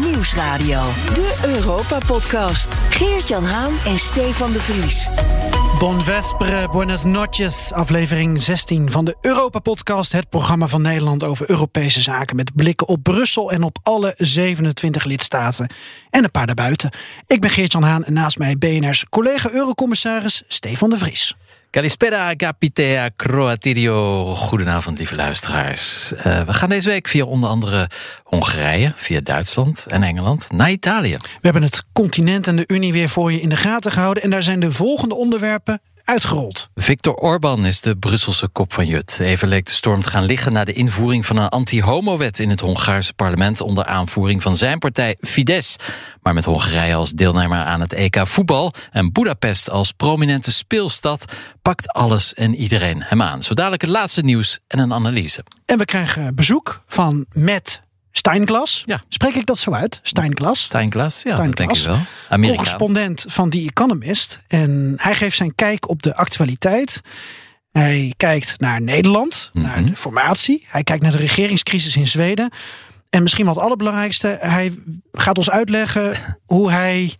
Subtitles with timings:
[0.00, 0.82] Nieuwsradio.
[1.14, 2.74] De Europa-podcast.
[2.90, 5.08] Geert-Jan Haan en Stefan de Vries.
[5.78, 7.72] Bon vespere, buenas noches.
[7.72, 10.12] Aflevering 16 van de Europa-podcast.
[10.12, 12.36] Het programma van Nederland over Europese zaken.
[12.36, 15.72] Met blikken op Brussel en op alle 27 lidstaten.
[16.10, 16.90] En een paar daarbuiten.
[17.26, 21.36] Ik ben Geert-Jan Haan en naast mij BNR's collega-eurocommissaris Stefan de Vries.
[21.72, 24.24] Calispera, Capitea, Croatirio.
[24.34, 26.12] Goedenavond, lieve luisteraars.
[26.12, 27.90] Uh, we gaan deze week via onder andere
[28.22, 31.16] Hongarije, via Duitsland en Engeland naar Italië.
[31.16, 34.22] We hebben het continent en de Unie weer voor je in de gaten gehouden.
[34.22, 36.68] En daar zijn de volgende onderwerpen uitgerold.
[36.74, 39.18] Victor Orban is de Brusselse kop van Jut.
[39.20, 42.60] Even leek de storm te gaan liggen na de invoering van een anti-homo-wet in het
[42.60, 45.76] Hongaarse parlement onder aanvoering van zijn partij Fidesz.
[46.22, 51.24] Maar met Hongarije als deelnemer aan het EK voetbal en Budapest als prominente speelstad
[51.62, 53.42] pakt alles en iedereen hem aan.
[53.42, 55.44] Zo dadelijk het laatste nieuws en een analyse.
[55.66, 57.81] En we krijgen bezoek van Matt
[58.12, 58.82] Steinglas.
[58.86, 59.00] Ja.
[59.08, 60.00] Spreek ik dat zo uit?
[60.02, 60.62] Steinglas.
[60.62, 61.46] Steinglas, ja, Steinglas.
[61.46, 61.98] dat denk ik wel.
[62.28, 62.56] Amerikaan.
[62.64, 64.38] Correspondent van The Economist.
[64.48, 67.00] En hij geeft zijn kijk op de actualiteit.
[67.72, 69.90] Hij kijkt naar Nederland, naar Mhm.
[69.90, 70.66] de formatie.
[70.68, 72.50] Hij kijkt naar de regeringscrisis in Zweden.
[73.10, 74.74] En misschien wel het allerbelangrijkste, hij
[75.12, 77.14] gaat ons uitleggen hoe hij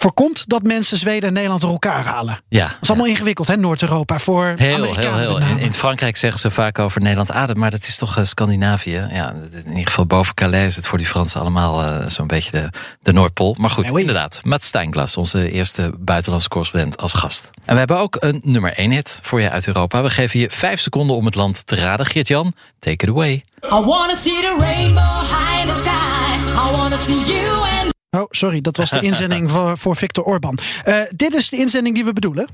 [0.00, 2.40] voorkomt dat mensen Zweden en Nederland door elkaar halen.
[2.48, 2.66] Ja.
[2.66, 5.58] Dat is allemaal ingewikkeld, hè, Noord-Europa, voor Heel, heel, Amerikanen heel.
[5.58, 9.08] In, Frankrijk zeggen ze vaak over Nederland adem, maar dat is toch eh, Scandinavië.
[9.12, 9.34] Ja,
[9.64, 12.70] in ieder geval boven Calais is het voor die Fransen allemaal eh, zo'n beetje de,
[13.02, 13.56] de Noordpool.
[13.58, 14.40] Maar goed, inderdaad.
[14.42, 17.50] Matt Steinglas, onze eerste buitenlandse correspondent als gast.
[17.64, 20.02] En we hebben ook een nummer 1 hit voor je uit Europa.
[20.02, 22.06] We geven je vijf seconden om het land te raden.
[22.06, 23.44] Geert-Jan, take it away.
[23.64, 26.68] I wanna see the rainbow high in the sky.
[26.68, 30.58] I wanna see you and Oh, sorry, dat was de inzending voor, voor Viktor Orban.
[30.84, 32.48] Eh, dit is de inzending die we bedoelen.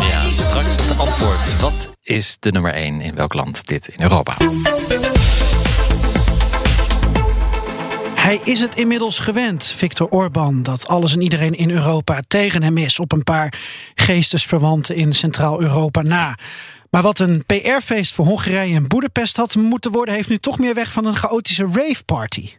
[0.00, 1.60] Ja, straks het antwoord.
[1.60, 4.36] Wat is de nummer 1 in welk land dit in Europa?
[8.14, 12.78] Hij is het inmiddels gewend, Viktor Orban, dat alles en iedereen in Europa tegen hem
[12.78, 13.54] is op een paar
[13.94, 16.36] geestesverwanten in Centraal-Europa na.
[16.90, 20.74] Maar wat een PR-feest voor Hongarije en Boedapest had moeten worden, heeft nu toch meer
[20.74, 22.50] weg van een chaotische rave-party.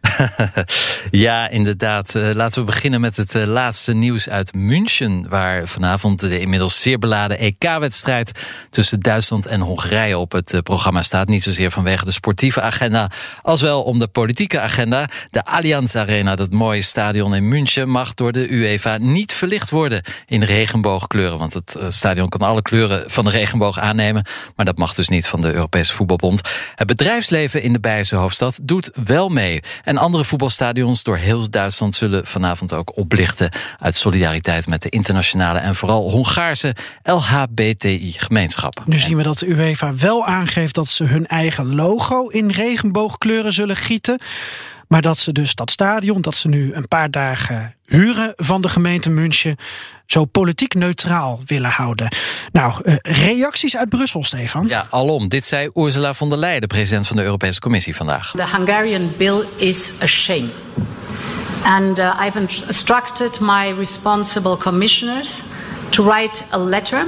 [1.10, 2.14] Ja, inderdaad.
[2.14, 5.28] Eh, laten we beginnen met het eh, laatste nieuws uit München.
[5.28, 11.02] Waar vanavond de inmiddels zeer beladen EK-wedstrijd tussen Duitsland en Hongarije op het eh, programma
[11.02, 11.28] staat.
[11.28, 13.10] Niet zozeer vanwege de sportieve agenda,
[13.42, 15.08] als wel om de politieke agenda.
[15.30, 20.02] De Allianz Arena, dat mooie stadion in München, mag door de UEFA niet verlicht worden
[20.26, 21.38] in regenboogkleuren.
[21.38, 24.19] Want het stadion kan alle kleuren van de regenboog aannemen.
[24.56, 26.40] Maar dat mag dus niet van de Europese Voetbalbond.
[26.74, 29.60] Het bedrijfsleven in de Beierse hoofdstad doet wel mee.
[29.84, 33.50] En andere voetbalstadions door heel Duitsland zullen vanavond ook oplichten.
[33.78, 38.82] Uit solidariteit met de internationale en vooral Hongaarse LHBTI-gemeenschap.
[38.86, 43.52] Nu zien we dat de UEFA wel aangeeft dat ze hun eigen logo in regenboogkleuren
[43.52, 44.20] zullen gieten.
[44.90, 48.68] Maar dat ze dus dat stadion, dat ze nu een paar dagen huren van de
[48.68, 49.56] gemeente München,
[50.06, 52.12] zo politiek neutraal willen houden.
[52.52, 54.66] Nou, eh, reacties uit Brussel, Stefan.
[54.66, 55.28] Ja, alom.
[55.28, 58.30] Dit zei Ursula von der Leyen, de president van de Europese Commissie vandaag.
[58.30, 60.48] The Hungarian bill is a shame.
[61.62, 65.40] And uh, I've instructed my responsible commissioners
[65.88, 67.06] to write a letter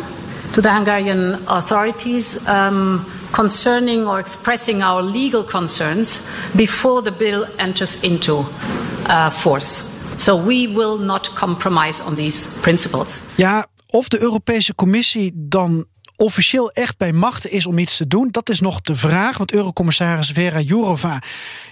[0.50, 6.22] to the Hungarian authorities um, concerning or expressing our legal concerns
[6.54, 8.44] before the bill enters into
[9.06, 9.90] uh, force.
[10.16, 13.20] So we will not compromise on these principles.
[13.36, 15.84] Ja, of de Europese Commissie dan
[16.16, 19.38] officieel echt bij machten is om iets te doen, dat is nog de vraag.
[19.38, 21.22] Want Eurocommissaris Vera Jourova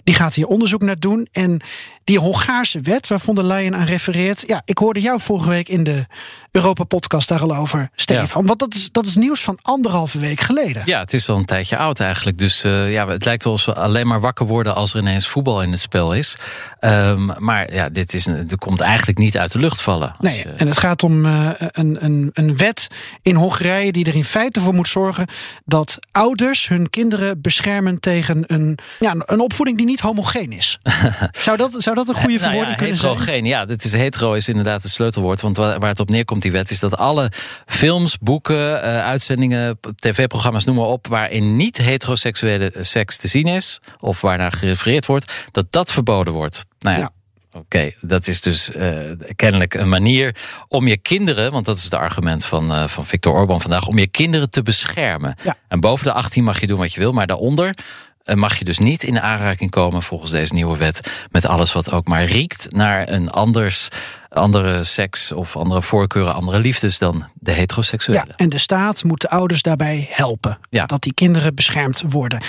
[0.05, 1.29] die gaat hier onderzoek naar doen.
[1.33, 1.61] En
[2.05, 5.69] die Hongaarse wet waar von der Leyen aan refereert, ja, ik hoorde jou vorige week
[5.69, 6.07] in de
[6.51, 8.47] Europa-podcast daar al over, Stefan.
[8.47, 10.83] Want dat is, dat is nieuws van anderhalve week geleden.
[10.85, 12.39] Ja, het is al een tijdje oud eigenlijk.
[12.39, 15.27] Dus uh, ja, het lijkt wel alsof we alleen maar wakker worden als er ineens
[15.27, 16.37] voetbal in het spel is.
[16.81, 20.15] Um, maar ja, dit is, er komt eigenlijk niet uit de lucht vallen.
[20.19, 20.43] Nee, je...
[20.43, 22.89] en het gaat om uh, een, een, een wet
[23.23, 25.27] in Hongarije die er in feite voor moet zorgen
[25.65, 30.79] dat ouders hun kinderen beschermen tegen een, ja, een opvoeding die niet homogeen is.
[31.33, 33.45] zou, dat, zou dat een goede verwoording nou ja, kunnen heterogeen, zijn?
[33.45, 35.41] Ja, dit is hetero is inderdaad het sleutelwoord.
[35.41, 37.33] Want waar, waar het op neerkomt, die wet, is dat alle
[37.67, 43.81] films, boeken, uh, uitzendingen, tv-programma's, noem maar op, waarin niet heteroseksuele seks te zien is,
[43.99, 46.65] of waarnaar gerefereerd wordt, dat dat verboden wordt.
[46.79, 47.03] Nou ja.
[47.03, 47.20] ja.
[47.53, 48.99] Oké, okay, dat is dus uh,
[49.37, 50.37] kennelijk een manier
[50.69, 53.99] om je kinderen, want dat is het argument van, uh, van Viktor Orban vandaag, om
[53.99, 55.35] je kinderen te beschermen.
[55.43, 55.57] Ja.
[55.69, 57.77] En boven de 18 mag je doen wat je wil, maar daaronder
[58.25, 61.91] uh, mag je dus niet in aanraking komen volgens deze nieuwe wet met alles wat
[61.91, 63.89] ook maar riekt naar een anders
[64.29, 68.25] andere seks of andere voorkeuren, andere liefdes dan de heteroseksuele.
[68.27, 70.59] Ja, en de staat moet de ouders daarbij helpen.
[70.71, 70.87] Ja.
[70.87, 72.43] Dat die kinderen beschermd worden.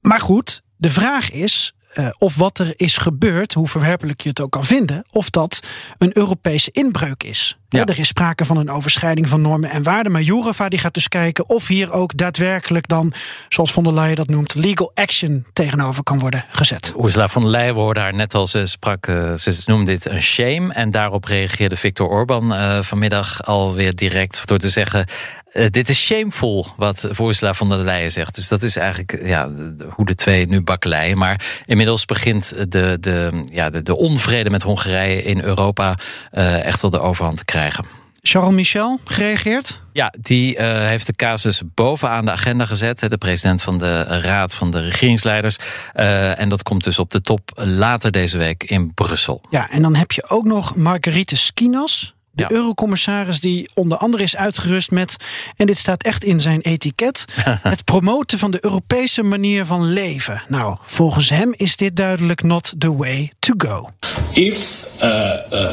[0.00, 4.40] Maar goed, de vraag is uh, of wat er is gebeurd, hoe verwerpelijk je het
[4.40, 5.60] ook kan vinden, of dat
[5.98, 7.58] een Europese inbreuk is.
[7.68, 7.84] Ja.
[7.84, 10.12] Er is sprake van een overschrijding van normen en waarden.
[10.12, 13.12] Maar Jourova die gaat dus kijken of hier ook daadwerkelijk dan,
[13.48, 16.94] zoals von der Leyen dat noemt, legal action tegenover kan worden gezet.
[17.02, 20.04] Ursula von der Leyen, we hoorden haar net al, ze sprak, uh, ze noemde dit
[20.04, 20.72] een shame.
[20.72, 25.06] En daarop reageerde Viktor Orban uh, vanmiddag alweer direct door te zeggen:
[25.52, 28.34] uh, dit is shameful, wat Ursula von der Leyen zegt.
[28.34, 29.50] Dus dat is eigenlijk ja,
[29.88, 31.18] hoe de twee nu bakkeleien.
[31.18, 35.96] Maar inmiddels begint de, de, ja, de, de onvrede met Hongarije in Europa
[36.32, 37.84] uh, echt wel de overhand te krijgen.
[38.22, 39.80] Charles Michel gereageerd?
[39.92, 43.10] Ja, die uh, heeft de casus bovenaan de agenda gezet.
[43.10, 45.56] De president van de Raad van de Regeringsleiders.
[45.94, 49.40] Uh, en dat komt dus op de top later deze week in Brussel.
[49.50, 52.16] Ja, en dan heb je ook nog Marguerite Skinas.
[52.38, 52.56] De ja.
[52.56, 55.16] eurocommissaris die onder andere is uitgerust met,
[55.56, 57.24] en dit staat echt in zijn etiket,
[57.72, 60.42] het promoten van de Europese manier van leven.
[60.48, 63.88] Nou, volgens hem is dit duidelijk not the way to go.
[64.32, 65.72] If uh, uh,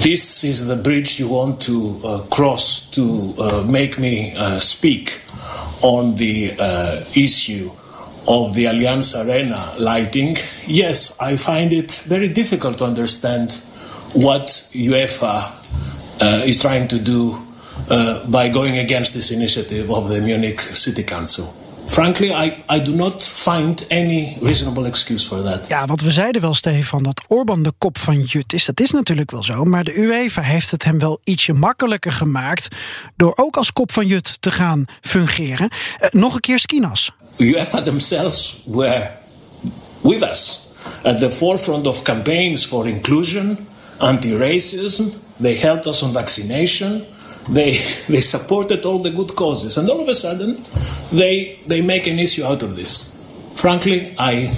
[0.00, 5.24] this is the bridge you want to uh, cross to uh, make me uh, speak
[5.80, 7.70] on the uh, issue
[8.24, 13.60] of the Allianz Arena lighting, yes, I find it very difficult to understand
[14.12, 15.52] what UEFA
[16.44, 17.36] is trying to do
[17.90, 21.54] uh, by going against this initiative of the Munich City Council.
[21.86, 25.68] Frankly, I, I do not find any reasonable excuse for that.
[25.68, 28.64] Ja, wat we zeiden wel, Stefan, dat Orbán de kop van Jut is.
[28.64, 29.64] Dat is natuurlijk wel zo.
[29.64, 32.68] Maar de UEFA heeft het hem wel ietsje makkelijker gemaakt.
[33.16, 35.70] door ook als kop van Jut te gaan fungeren.
[36.00, 37.12] Uh, nog een keer Skinas.
[37.36, 39.10] UEFA themselves were
[40.00, 40.60] with us
[41.02, 43.58] at the forefront of campaigns for inclusion,
[43.96, 45.04] anti-racism.
[45.40, 47.06] They helped us on vaccination.
[47.48, 49.78] They, they supported all the good causes.
[49.78, 50.62] And all of a sudden,
[51.12, 53.14] they, they make an issue out of this.
[53.54, 54.54] Frankly, I,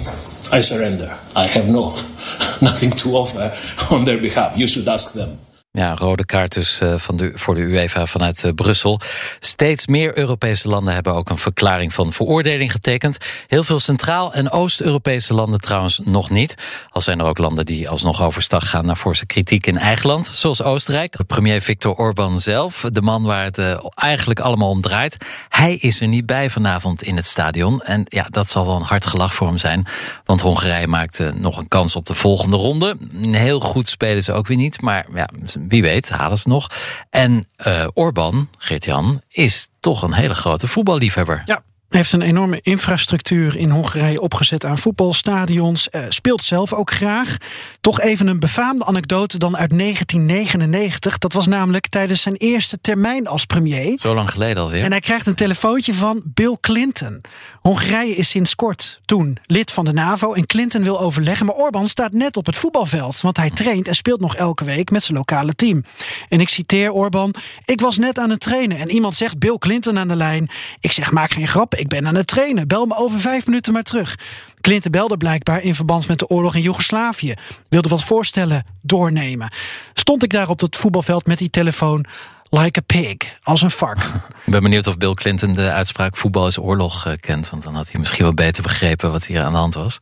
[0.51, 1.17] I surrender.
[1.35, 1.89] I have no,
[2.61, 3.57] nothing to offer
[3.93, 4.57] on their behalf.
[4.57, 5.39] You should ask them.
[5.73, 8.99] Ja, rode kaart dus uh, van de, voor de UEFA vanuit uh, Brussel.
[9.39, 13.17] Steeds meer Europese landen hebben ook een verklaring van veroordeling getekend.
[13.47, 16.55] Heel veel Centraal- en Oost-Europese landen trouwens nog niet.
[16.89, 20.27] Al zijn er ook landen die alsnog overstag gaan naar forse kritiek in eigen land.
[20.27, 21.17] Zoals Oostenrijk.
[21.27, 25.17] Premier Viktor Orban zelf, de man waar het uh, eigenlijk allemaal om draait.
[25.49, 27.81] Hij is er niet bij vanavond in het stadion.
[27.81, 29.85] En ja, dat zal wel een hard gelach voor hem zijn.
[30.25, 32.97] Want Hongarije maakte nog een kans op de volgende ronde.
[33.29, 34.81] Heel goed spelen ze ook weer niet.
[34.81, 35.29] Maar ja,
[35.67, 36.67] wie weet, halen ze nog.
[37.09, 41.41] En uh, Orban, Geert-Jan, is toch een hele grote voetballiefhebber.
[41.45, 41.61] Ja,
[41.93, 45.87] heeft een enorme infrastructuur in Hongarije opgezet aan voetbalstadions.
[45.91, 47.37] Uh, speelt zelf ook graag.
[47.81, 51.17] Toch even een befaamde anekdote dan uit 1999.
[51.17, 53.99] Dat was namelijk tijdens zijn eerste termijn als premier.
[53.99, 54.83] Zo lang geleden alweer.
[54.83, 57.21] En hij krijgt een telefoontje van Bill Clinton.
[57.61, 60.33] Hongarije is sinds kort toen lid van de NAVO.
[60.33, 61.45] En Clinton wil overleggen.
[61.45, 63.21] Maar Orbán staat net op het voetbalveld.
[63.21, 65.83] Want hij traint en speelt nog elke week met zijn lokale team.
[66.29, 67.33] En ik citeer Orbán.
[67.65, 68.77] Ik was net aan het trainen.
[68.77, 70.49] En iemand zegt Bill Clinton aan de lijn.
[70.79, 72.67] Ik zeg maak geen grap ik ben aan het trainen.
[72.67, 74.15] Bel me over vijf minuten maar terug.
[74.61, 77.33] Clinton belde blijkbaar in verband met de oorlog in Joegoslavië.
[77.69, 79.53] Wilde wat voorstellen doornemen.
[79.93, 82.05] Stond ik daar op het voetbalveld met die telefoon
[82.49, 83.99] like a pig, als een vark.
[84.45, 87.49] Ik ben benieuwd of Bill Clinton de uitspraak voetbal is oorlog uh, kent.
[87.49, 89.99] Want dan had hij misschien wel beter begrepen wat hier aan de hand was.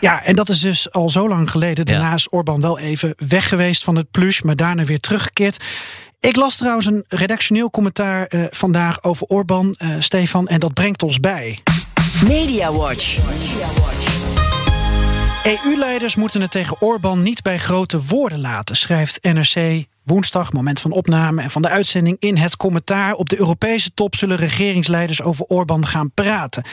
[0.00, 1.86] Ja, en dat is dus al zo lang geleden.
[1.86, 2.14] Daarna ja.
[2.14, 5.64] is Orbán wel even weg geweest van het plus, maar daarna weer teruggekeerd.
[6.22, 11.02] Ik las trouwens een redactioneel commentaar uh, vandaag over Orbán, uh, Stefan, en dat brengt
[11.02, 11.58] ons bij.
[12.26, 13.18] Media Watch.
[15.42, 20.90] EU-leiders moeten het tegen Orbán niet bij grote woorden laten, schrijft NRC Woensdag, moment van
[20.90, 23.14] opname en van de uitzending in het commentaar.
[23.14, 26.64] Op de Europese top zullen regeringsleiders over Orbán gaan praten.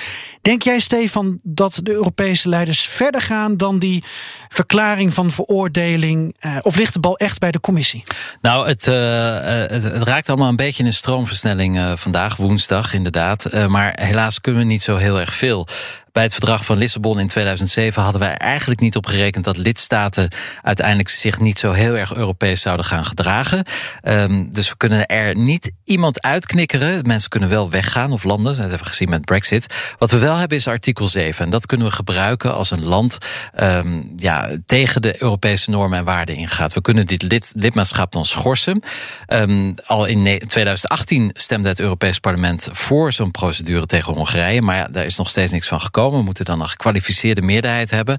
[0.41, 4.03] Denk jij, Stefan, dat de Europese leiders verder gaan dan die
[4.47, 6.35] verklaring van veroordeling?
[6.41, 8.03] Uh, of ligt de bal echt bij de commissie?
[8.41, 12.93] Nou, het, uh, het, het, raakt allemaal een beetje in een stroomversnelling uh, vandaag, woensdag
[12.93, 13.67] inderdaad.
[13.67, 15.67] maar helaas kunnen we niet zo heel erg veel.
[16.11, 20.29] Bij het verdrag van Lissabon in 2007 hadden wij eigenlijk niet op gerekend dat lidstaten
[20.61, 23.63] uiteindelijk zich niet zo heel erg Europees zouden gaan gedragen.
[24.03, 27.07] Um, dus we kunnen er niet iemand uitknikkeren.
[27.07, 28.51] Mensen kunnen wel weggaan of landen.
[28.51, 29.93] Dat hebben we gezien met Brexit.
[29.97, 31.45] Wat we wel hebben is artikel 7.
[31.45, 33.17] En dat kunnen we gebruiken als een land
[33.59, 36.73] um, ja, tegen de Europese normen en waarden ingaat.
[36.73, 38.83] We kunnen dit lid, lidmaatschap dan schorsen.
[39.27, 44.61] Um, al in 2018 stemde het Europees Parlement voor zo'n procedure tegen Hongarije.
[44.61, 45.97] Maar daar is nog steeds niks van gekomen.
[46.07, 48.17] We moeten dan een gekwalificeerde meerderheid hebben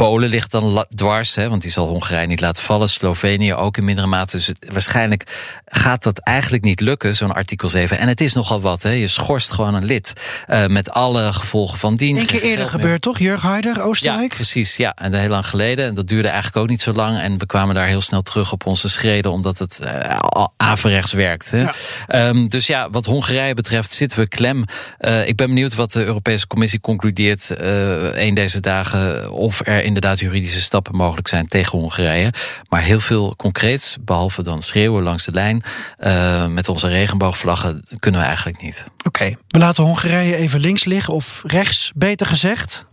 [0.00, 2.88] Polen ligt dan dwars, hè, want die zal Hongarije niet laten vallen.
[2.88, 4.36] Slovenië ook in mindere mate.
[4.36, 5.24] Dus het- waarschijnlijk
[5.66, 7.98] gaat dat eigenlijk niet lukken, zo'n artikel 7.
[7.98, 8.90] En het is nogal wat, hè.
[8.90, 10.12] je schorst gewoon een lid.
[10.46, 12.16] eh, met alle gevolgen van dien.
[12.16, 13.18] Eén keer eerder gebeurd, toch?
[13.18, 14.34] Jurg Haider, Ja, Oostenrijk?
[14.34, 14.76] precies.
[14.76, 15.86] Ja, en heel lang geleden.
[15.86, 17.18] En dat duurde eigenlijk ook niet zo lang.
[17.20, 19.80] En we kwamen daar heel snel terug op onze schreden, omdat het
[20.18, 21.50] al averechts werkt.
[21.50, 21.60] Hè.
[21.60, 21.74] Ja.
[22.06, 24.64] Ehm, dus ja, wat Hongarije betreft zitten we klem.
[24.98, 29.32] Eh, ik ben benieuwd wat de Europese Commissie concludeert een deze dagen.
[29.32, 32.32] Of er inderdaad juridische stappen mogelijk zijn tegen Hongarije.
[32.68, 35.62] Maar heel veel concreets, behalve dan schreeuwen langs de lijn.
[35.98, 38.84] eh, met onze regenboogvlaggen kunnen we eigenlijk niet.
[39.06, 42.88] Oké, we laten Hongarije even links liggen, of rechts, beter gezegd.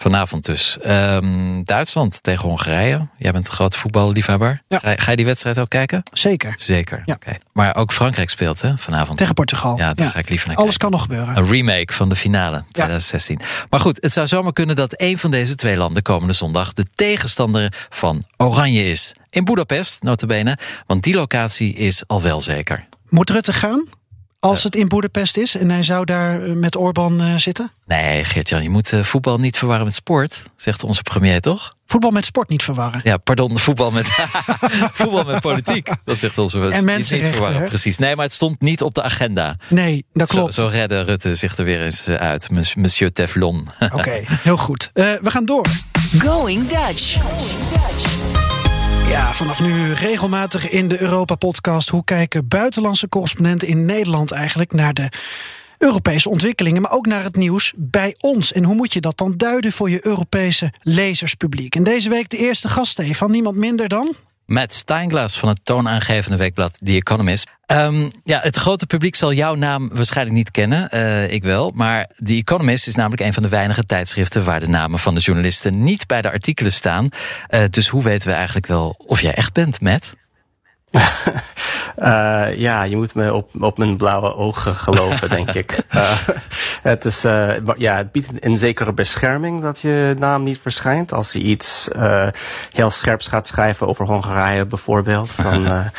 [0.00, 0.78] Vanavond dus.
[0.78, 3.08] Ehm, Duitsland tegen Hongarije.
[3.16, 4.60] Jij bent een grote voetballiefhebber.
[4.68, 4.78] Ja.
[4.78, 6.02] Ga, ga je die wedstrijd ook kijken?
[6.12, 6.52] Zeker.
[6.56, 7.02] Zeker.
[7.04, 7.18] Ja.
[7.52, 9.18] Maar ook Frankrijk speelt hè, vanavond.
[9.18, 9.76] Tegen Portugal.
[9.76, 10.90] Ja, daar ga ik liever naar Alles kijken.
[10.90, 11.36] kan nog gebeuren.
[11.36, 13.40] Een remake van de finale 2016.
[13.70, 16.86] Maar goed, het zou zomaar kunnen dat een van deze twee landen komende zondag de
[16.94, 19.12] tegenstander van Oranje is.
[19.30, 22.86] In Budapest, notabene, want die locatie is al wel zeker.
[23.08, 23.84] Moet Rutte gaan?
[24.40, 27.72] Als het in Boedapest is en hij zou daar eh, met Orbán eh, zitten?
[27.86, 31.72] Nee, Geert-Jan, je moet eh, voetbal niet verwarren met sport, zegt onze premier toch?
[31.86, 33.00] Voetbal met sport niet verwarren.
[33.04, 34.06] Ja, pardon, voetbal met,
[34.98, 35.90] voetbal met politiek.
[36.04, 37.66] Dat zegt onze En Niet mensenrechten, verwarren, hè?
[37.66, 37.98] Precies.
[37.98, 39.56] Nee, maar het stond niet op de agenda.
[39.68, 40.54] Nee, dat klopt.
[40.54, 42.50] Zo, zo redde Rutte zich er weer eens uit.
[42.50, 43.68] Mons- Monsieur Teflon.
[43.92, 44.90] Oké, heel goed.
[44.92, 45.66] Eh, we gaan door.
[46.18, 47.16] Going Dutch.
[49.08, 51.88] Ja, vanaf nu regelmatig in de Europa-podcast.
[51.88, 55.10] Hoe kijken buitenlandse correspondenten in Nederland eigenlijk naar de
[55.78, 58.52] Europese ontwikkelingen, maar ook naar het nieuws bij ons?
[58.52, 61.74] En hoe moet je dat dan duiden voor je Europese lezerspubliek?
[61.74, 64.14] En deze week de eerste gast, Stefan, niemand minder dan.
[64.48, 67.46] Matt Steinglass van het toonaangevende weekblad The Economist.
[67.66, 70.90] Ehm, ja, het grote publiek zal jouw naam waarschijnlijk niet kennen.
[70.90, 71.72] Eh, ik wel.
[71.74, 75.20] Maar The Economist is namelijk een van de weinige tijdschriften waar de namen van de
[75.20, 77.08] journalisten niet bij de artikelen staan.
[77.46, 80.12] Eh, dus hoe weten we eigenlijk wel of jij echt bent, Matt?
[81.98, 85.76] Eh, ja, je moet me op, op mijn blauwe ogen geloven, denk ik.
[85.98, 91.12] Eh, het, is, eh, ja, het biedt een zekere bescherming dat je naam niet verschijnt.
[91.12, 91.88] Als je iets
[92.72, 95.62] heel scherps gaat schrijven over Hongarije bijvoorbeeld, dan,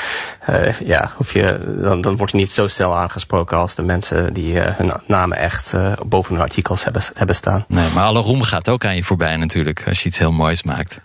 [0.86, 4.60] ja, hoef je, dan, dan word je niet zo snel aangesproken als de mensen die
[4.60, 5.76] hun namen echt
[6.08, 7.66] boven hun artikels hebben, hebben staan.
[7.68, 9.84] Nee, maar alle roem gaat ook aan je voorbij natuurlijk.
[9.88, 11.02] Als je iets heel moois maakt.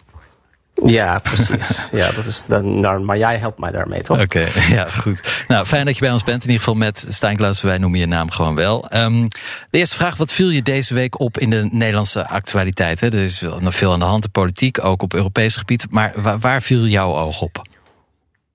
[0.82, 1.78] Ja, precies.
[1.92, 4.20] ja, dat is dan, maar jij helpt mij daarmee, toch?
[4.20, 5.44] Oké, ja, goed.
[5.48, 6.42] Nou, fijn dat je bij ons bent.
[6.42, 7.62] In ieder geval met Steinklas.
[7.62, 8.88] Wij noemen je naam gewoon wel.
[8.88, 9.26] Ehm,
[9.70, 10.16] de eerste vraag.
[10.16, 13.00] Wat viel je deze week op in de Nederlandse actualiteit?
[13.00, 13.06] Hè?
[13.06, 14.22] Er is nog veel aan de hand.
[14.22, 15.86] De politiek, ook op Europees gebied.
[15.90, 17.62] Maar waar viel jouw oog op?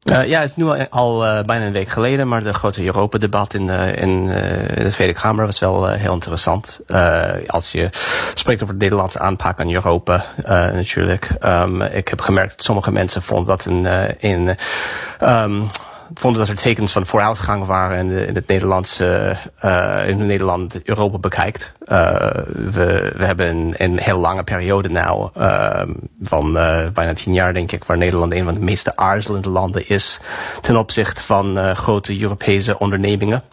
[0.04, 2.84] Uh, ja, het is nu al, al uh, bijna een week geleden, maar de grote
[2.84, 6.80] Europa-debat in, uh, in de Tweede Kamer was wel heel interessant.
[7.48, 7.90] als je
[8.34, 10.26] spreekt over de Nederlandse aanpak aan Europa,
[10.74, 11.30] natuurlijk.
[11.46, 13.86] Um, ik heb gemerkt dat sommige mensen vonden dat een,
[14.20, 14.56] in
[15.24, 15.70] um,
[16.14, 20.84] vonden dat er tekens van vooruitgang waren in, de, in het Nederlandse, uh, in Nederland
[20.84, 21.74] Europa bekijkt.
[21.86, 22.12] Uh,
[22.72, 25.82] we, we hebben een, een heel lange periode nou, uh,
[26.22, 29.90] van uh, bijna tien jaar denk ik, waar Nederland een van de meest aarzelende landen
[29.90, 30.20] is
[30.62, 33.44] ten opzichte van grote Europese ondernemingen.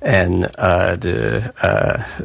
[0.00, 0.40] En
[0.98, 1.42] de,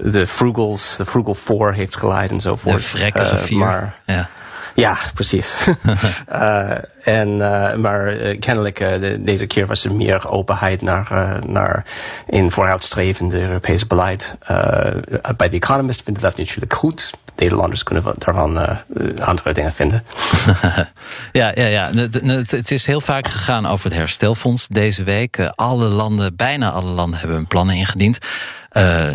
[0.03, 2.75] de frugals, de frugal four heeft geleid enzovoort.
[2.75, 3.57] De vrekkige vier.
[3.57, 4.29] maar, ja.
[4.79, 5.67] Ja, precies.
[6.31, 6.71] uh,
[7.19, 11.85] en, uh, maar uh, kennelijk de, deze keer was er meer openheid naar, naar
[12.27, 14.35] in vooruitstrevende Europese beleid.
[15.37, 17.13] bij The Economist vinden dat natuurlijk goed.
[17.35, 18.59] Nederlanders kunnen daarvan
[19.19, 20.03] andere dingen vinden.
[21.31, 21.89] ja, ja, ja.
[21.93, 25.49] Het, is heel vaak gegaan over het herstelfonds deze week.
[25.55, 28.17] alle landen, bijna alle landen hebben hun plannen ingediend.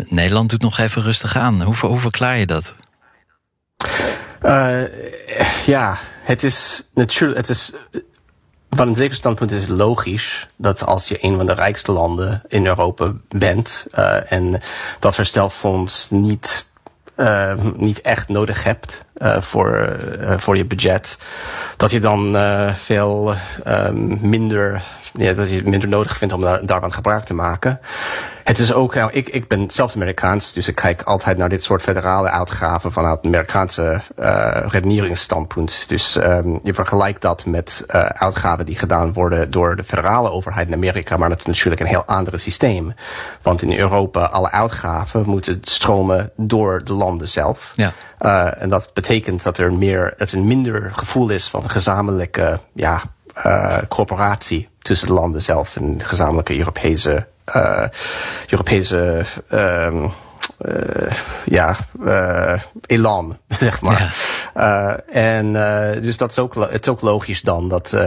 [0.07, 1.61] Nederland doet nog even rustig aan.
[1.61, 2.75] Hoe, hoe verklaar je dat?
[4.45, 4.83] Uh,
[5.65, 7.73] ja, het is natuurlijk, het is,
[8.69, 12.41] van een zeker standpunt is het logisch dat als je een van de rijkste landen
[12.47, 14.61] in Europa bent uh, en
[14.99, 16.65] dat herstelfonds niet,
[17.17, 19.03] uh, niet echt nodig hebt
[19.39, 19.99] voor,
[20.37, 21.17] voor je budget,
[21.77, 22.35] dat je dan
[22.75, 23.33] veel
[24.19, 24.81] minder,
[25.17, 27.79] ja, dat je het minder nodig vindt om daar, daarvan gebruik te maken.
[28.43, 31.63] Het is ook, nou, ik, ik ben zelfs Amerikaans, dus ik kijk altijd naar dit
[31.63, 35.85] soort federale uitgaven vanuit Amerikaanse uh, redeneringsstandpunt.
[35.87, 40.67] Dus um, je vergelijkt dat met uh, uitgaven die gedaan worden door de federale overheid
[40.67, 42.93] in Amerika, maar dat is natuurlijk een heel ander systeem.
[43.41, 47.71] Want in Europa, alle uitgaven moeten stromen door de landen zelf.
[47.75, 47.91] Ja.
[48.21, 53.01] Uh, en dat betekent dat er meer, dat er minder gevoel is van gezamenlijke, ja,
[53.45, 57.85] uh, coöperatie tussen de landen zelf en gezamenlijke Europese uh,
[58.49, 60.13] Europese um,
[60.65, 61.11] uh,
[61.45, 64.15] ja, uh, elan, zeg maar.
[64.55, 64.97] Ja.
[65.11, 65.53] Uh, en
[66.01, 67.97] dus dat is ook, het is ook logisch dan dat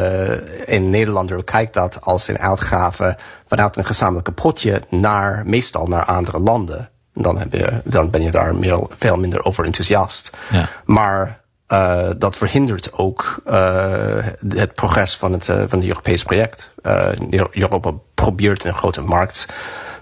[0.64, 3.16] in Nederland kijkt dat als een uitgave
[3.46, 6.90] vanuit een gezamenlijke potje naar, meestal naar andere landen.
[7.14, 8.54] Dan, heb je, dan ben je daar
[8.98, 10.30] veel minder over enthousiast.
[10.50, 10.68] Ja.
[10.84, 16.70] Maar uh, dat verhindert ook uh, het progress van het, uh, van het Europees project.
[17.50, 19.48] Europa probeert een grote markt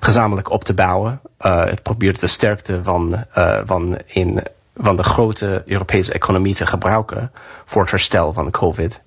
[0.01, 1.21] gezamenlijk op te bouwen.
[1.39, 3.25] het probeert de sterkte van,
[3.65, 4.41] van, in,
[4.77, 7.33] van de grote Europese economie te gebruiken
[7.65, 9.01] voor het herstel van COVID.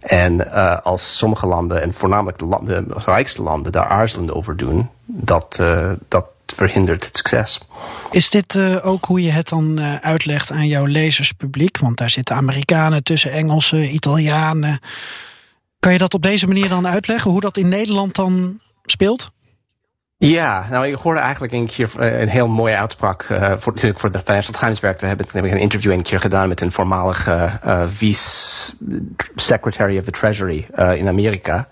[0.00, 5.62] En als sommige landen, en voornamelijk de rijkste landen, daar aarzelend over doen, dat,
[6.08, 7.60] dat verhindert het succes.
[8.10, 11.78] Is dit uh, ook hoe je het dan uh, uitlegt aan jouw lezerspubliek?
[11.78, 14.80] Want daar zitten Amerikanen tussen, Engelsen, Italianen.
[15.80, 19.30] Kan je dat op deze manier dan uitleggen, hoe dat in Nederland dan speelt?
[20.18, 23.24] Ja, nou, ik hoorde eigenlijk een keer uh, een heel mooie uitspraak.
[23.58, 26.20] voor, natuurlijk voor de Financial Times werkte, heb ik, heb ik een interview een keer
[26.20, 27.50] gedaan met een voormalige
[27.88, 28.72] vice
[29.34, 31.68] secretary of the Treasury in Amerika.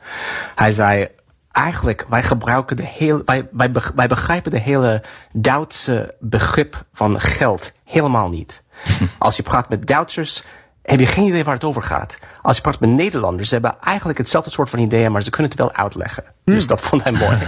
[0.54, 1.08] Hij zei:
[1.54, 7.72] eigenlijk, wij gebruiken de hele, wij, wij, wij begrijpen de hele Duitse begrip van geld
[7.84, 8.62] helemaal niet.
[9.18, 10.44] Als je praat met Duitsers,
[10.82, 12.18] heb je geen idee waar het over gaat.
[12.42, 15.50] Als je praat met Nederlanders, ze hebben eigenlijk hetzelfde soort van ideeën, maar ze kunnen
[15.50, 16.24] het wel uitleggen.
[16.44, 16.66] Dus hmm.
[16.66, 17.38] dat vond hij mooi.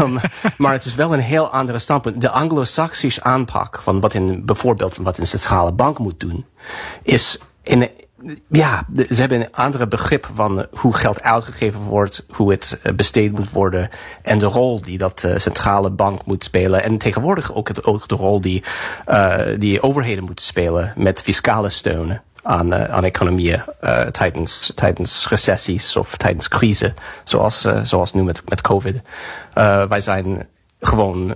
[0.00, 0.18] um,
[0.56, 2.20] maar het is wel een heel andere standpunt.
[2.20, 6.46] De anglo-saxische aanpak van wat in, bijvoorbeeld wat een centrale bank moet doen,
[7.02, 7.90] is in,
[8.48, 13.32] ja, ze hebben een andere begrip van hoe geld uitgegeven wordt, hoe het eh, besteed
[13.32, 13.88] moet worden
[14.22, 16.82] en de rol die dat uh, centrale bank moet spelen.
[16.82, 18.64] En tegenwoordig ook, het, ook de rol die,
[19.58, 23.62] die overheden moeten spelen met fiscale steun aan, aan economieën
[24.10, 26.92] tijdens, tijdens recessies of tijdens crisis,
[27.24, 29.00] zoals, zoals nu met, met COVID.
[29.88, 30.46] wij zijn
[30.80, 31.34] gewoon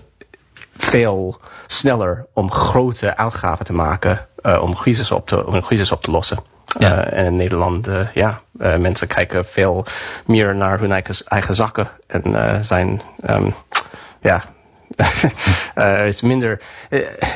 [0.77, 4.27] veel sneller om grote uitgaven te maken
[4.61, 6.52] om, crisis op te, om crisis op te lossen.
[6.79, 7.13] Ja.
[7.13, 9.85] Uh, en in Nederland, uh, ja, uh, mensen kijken veel
[10.27, 11.89] meer naar hun eigen, eigen zakken.
[12.07, 13.01] En zijn,
[13.31, 13.55] um,
[14.21, 14.43] ja,
[15.75, 16.61] er is minder.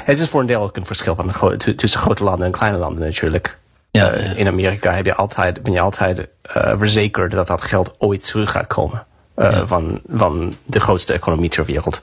[0.05, 3.05] het is voor een deel ook een verschil van tussen grote landen en kleine landen
[3.05, 3.59] natuurlijk.
[3.91, 6.29] Ja, in Amerika heb je altijd, ben je altijd
[6.77, 9.07] verzekerd dat dat geld ooit terug gaat komen.
[9.37, 9.67] Ja.
[9.67, 12.01] van, van de grootste economie ter wereld.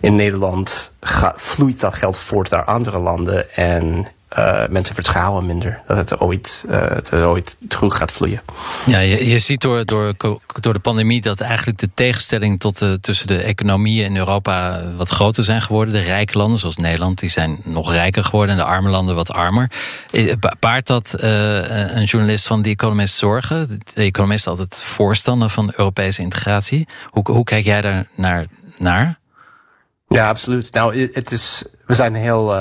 [0.00, 0.92] In Nederland
[1.36, 3.54] vloeit dat geld voort naar andere landen.
[3.54, 4.06] En
[4.38, 8.42] uh, mensen vertrouwen minder dat het ooit, uh, het ooit terug gaat vloeien.
[8.86, 10.14] Ja, je, je ziet door, door,
[10.60, 15.08] door de pandemie dat eigenlijk de tegenstelling tot de, tussen de economieën in Europa wat
[15.08, 15.94] groter zijn geworden.
[15.94, 19.32] De rijke landen, zoals Nederland, die zijn nog rijker geworden en de arme landen wat
[19.32, 19.70] armer.
[20.60, 23.80] Baart dat uh, een journalist van The Economist zorgen?
[23.94, 26.88] De Economist altijd voorstander van Europese integratie.
[27.06, 28.46] Hoe, hoe kijk jij daar naar?
[28.78, 29.18] naar?
[30.08, 30.72] Ja, absoluut.
[30.72, 32.54] Nou, het is, we zijn heel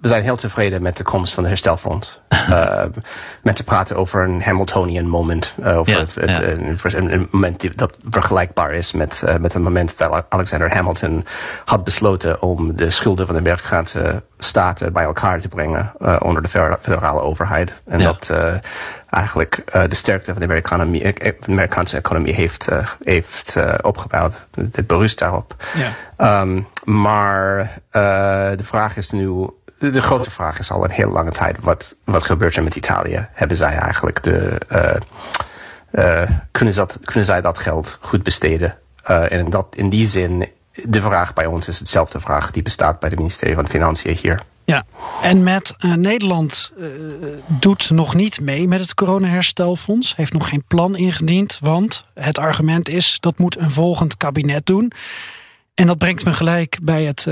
[0.00, 2.20] we zijn heel tevreden met de komst van het herstelfonds.
[2.50, 2.82] uh,
[3.42, 5.54] met te praten over een Hamiltonian moment.
[5.64, 6.42] Uh, over ja, het, het ja.
[6.42, 11.24] een, een, moment die, dat vergelijkbaar is met, uh, met een moment dat Alexander Hamilton
[11.64, 16.48] had besloten om de schulden van de Amerikaanse staten bij elkaar te brengen onder de
[16.80, 17.82] federale overheid.
[17.86, 18.04] En ja.
[18.04, 18.32] dat
[19.10, 20.62] eigenlijk de sterkte van de,
[21.20, 22.68] de Amerikaanse economie heeft,
[23.02, 24.46] heeft opgebouwd.
[24.54, 25.54] Dit berust daarop.
[25.74, 26.40] Ja.
[26.42, 27.80] Um, maar
[28.56, 29.48] de vraag is nu
[29.80, 33.28] de, grote vraag is al een hele lange tijd: wat, wat gebeurt er met Italië?
[33.32, 34.60] Hebben zij eigenlijk de.
[34.72, 34.94] Uh,
[35.92, 38.76] uh, kunnen, dat, kunnen zij dat geld goed besteden?
[39.10, 42.62] Uh, en in, dat, in die zin, de vraag bij ons is hetzelfde vraag die
[42.62, 44.42] bestaat bij het ministerie van Financiën hier.
[44.64, 44.84] Ja,
[45.22, 46.72] en met Nederland
[47.46, 50.16] doet nog niet mee met het coronaherstelfonds.
[50.16, 54.92] Heeft nog geen plan ingediend, want het argument is dat moet een volgend kabinet doen.
[55.74, 57.26] En dat brengt me gelijk bij het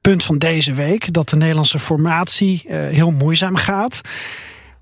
[0.00, 4.00] punt van deze week: dat de Nederlandse formatie uh, heel moeizaam gaat.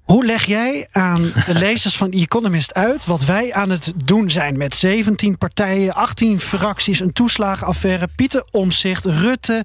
[0.02, 4.56] Hoe leg jij aan de lezers van Economist uit wat wij aan het doen zijn
[4.56, 9.64] met 17 partijen, 18 fracties, een toeslagenaffaire, Pieter Omzicht, Rutte,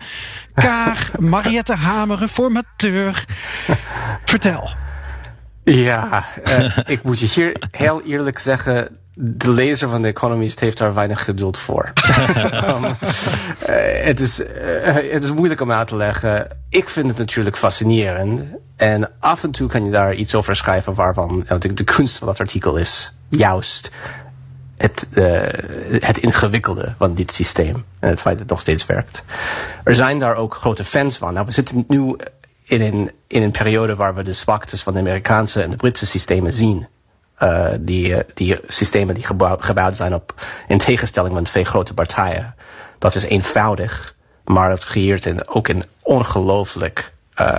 [0.53, 3.25] Kaag, Mariette Hamer, reformateur?
[4.25, 4.69] Vertel.
[5.63, 10.77] Ja, uh, ik moet je hier heel eerlijk zeggen de lezer van The Economist heeft
[10.77, 11.93] daar weinig geduld voor.
[12.67, 12.93] um, uh,
[14.03, 14.47] het, is, uh,
[14.93, 16.47] het is moeilijk om uit te leggen.
[16.69, 18.41] Ik vind het natuurlijk fascinerend.
[18.75, 22.27] En af en toe kan je daar iets over schrijven waarvan de, de kunst van
[22.27, 23.91] dat artikel is juist
[24.77, 25.41] het, uh,
[25.89, 27.85] het ingewikkelde van dit systeem.
[27.99, 29.23] En het feit dat het nog steeds werkt.
[29.83, 31.33] Er zijn daar ook grote fans van.
[31.33, 32.15] Nou, we zitten nu
[32.63, 36.05] in een, in een periode waar we de zwaktes van de Amerikaanse en de Britse
[36.05, 36.87] systemen zien.
[37.39, 40.33] Uh, die, die systemen die gebouwd, zijn op,
[40.67, 42.55] in tegenstelling van twee grote partijen.
[42.99, 47.57] Dat is eenvoudig Maar dat creëert een, ook een ongelooflijk uh,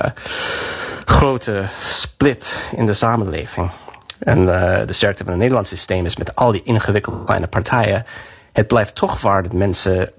[1.04, 3.70] grote split in de samenleving.
[4.18, 4.46] En
[4.86, 8.06] de sterkte van het Nederlandse systeem is met al die ingewikkelde kleine partijen.
[8.52, 10.10] Het blijft toch waar dat mensen,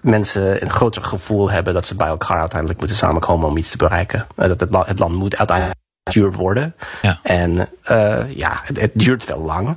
[0.00, 3.76] mensen een groter gevoel hebben dat ze bij elkaar uiteindelijk moeten samenkomen om iets te
[3.76, 4.26] bereiken.
[4.34, 5.78] Dat het, het land moet uiteindelijk
[6.12, 6.74] duur worden.
[7.02, 7.18] Ja.
[7.22, 9.76] En uh, ja, het, het, duurt wel lang.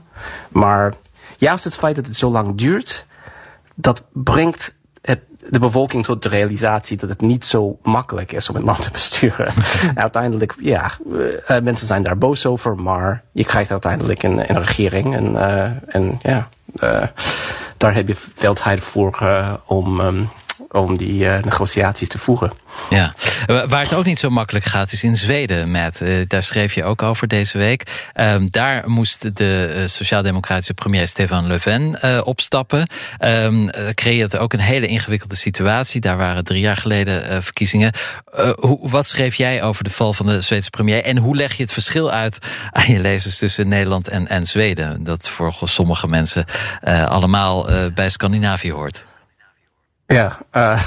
[0.49, 0.93] Maar
[1.37, 3.05] juist het feit dat het zo lang duurt,
[3.75, 8.55] dat brengt het, de bevolking tot de realisatie dat het niet zo makkelijk is om
[8.55, 9.53] een land te besturen.
[9.95, 15.15] uiteindelijk, ja, uh, mensen zijn daar boos over, maar je krijgt uiteindelijk een, een regering.
[15.15, 16.49] En, uh, en ja,
[17.77, 19.19] daar heb je veel tijd voor
[19.65, 19.99] om.
[19.99, 20.29] Um,
[20.71, 22.51] om die uh, negotiaties te voeren.
[22.89, 23.13] Ja,
[23.45, 26.01] waar het ook niet zo makkelijk gaat is in Zweden, Matt.
[26.01, 28.09] Uh, daar schreef je ook over deze week.
[28.15, 32.87] Um, daar moest de uh, sociaaldemocratische premier Stefan Löfven opstappen.
[33.19, 36.01] Um, creëert ook een hele ingewikkelde situatie.
[36.01, 37.93] Daar waren drie jaar geleden verkiezingen.
[38.55, 41.03] Hoe, wat schreef jij over de val van de Zweedse premier?
[41.03, 42.37] En hoe leg je het verschil uit
[42.71, 45.03] aan je lezers tussen Nederland en, en Zweden?
[45.03, 46.45] Dat voor sommige mensen
[47.07, 49.05] allemaal bij Scandinavië hoort.
[50.13, 50.79] Ja, uh,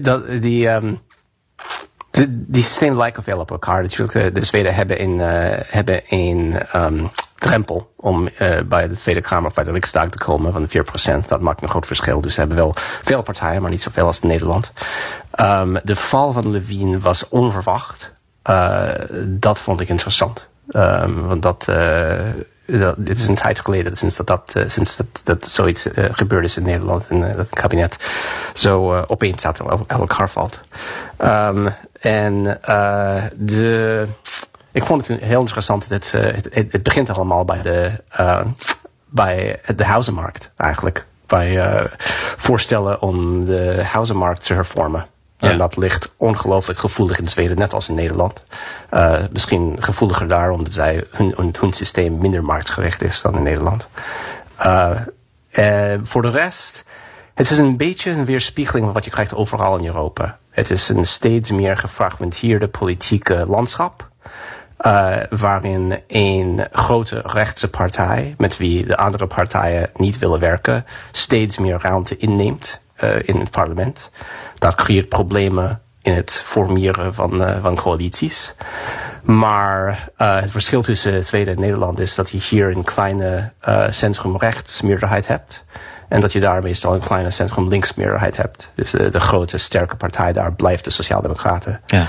[0.00, 1.00] dat, die, um,
[2.30, 3.82] die systemen lijken veel op elkaar.
[3.82, 8.28] Natuurlijk, de, de Zweden hebben een, uh, hebben een um, drempel om
[8.66, 10.84] bij de Tweede Kamer of bij de Riksdag te komen van de
[11.24, 11.26] 4%.
[11.26, 12.20] Dat maakt een groot verschil.
[12.20, 14.72] Dus ze hebben wel veel partijen, maar niet zoveel als Nederland.
[15.40, 18.12] Um, de val van Levine was onverwacht.
[19.24, 20.48] Dat vond ik interessant.
[21.06, 21.68] Want dat
[22.96, 26.56] dit is een tijd geleden sinds dat, dat, sinds dat, dat zoiets uh, gebeurd is
[26.56, 27.08] in Nederland.
[27.08, 27.98] Dat het kabinet
[28.54, 30.60] zo opeens uit elkaar valt.
[31.18, 31.68] Um,
[32.00, 32.42] en
[33.34, 34.06] de,
[34.72, 35.88] ik vond het heel interessant.
[35.88, 37.90] Dat, het, het, het begint allemaal bij de,
[39.06, 41.06] bij de huizenmarkt eigenlijk.
[41.26, 41.90] Bij
[42.36, 45.06] voorstellen om de huizenmarkt te hervormen.
[45.46, 45.52] Ja.
[45.52, 48.44] En dat ligt ongelooflijk gevoelig in Zweden, net als in Nederland.
[48.94, 53.88] Uh, misschien gevoeliger daar, omdat zij hun, hun, systeem minder marktgericht is dan in Nederland.
[54.66, 55.00] Uh,
[56.02, 56.84] voor de rest,
[57.34, 60.38] het is een beetje een weerspiegeling van wat je krijgt overal in Europa.
[60.50, 64.08] Het is een steeds meer gefragmenteerde politieke landschap.
[64.80, 71.58] Uh, waarin een grote rechtse partij, met wie de andere partijen niet willen werken, steeds
[71.58, 72.80] meer ruimte inneemt
[73.24, 74.10] in het parlement.
[74.58, 78.54] Dat creëert problemen in het formeren van, uh, van coalities.
[79.22, 83.84] Maar uh, het verschil tussen Zweden en Nederland is dat je hier een kleine uh,
[83.90, 85.64] centrum-rechts meerderheid hebt.
[86.08, 88.70] En dat je daar meestal een kleine centrum-links meerderheid hebt.
[88.74, 91.80] Dus de, de grote sterke partij daar blijft de Sociaaldemocraten.
[91.86, 92.06] Ja.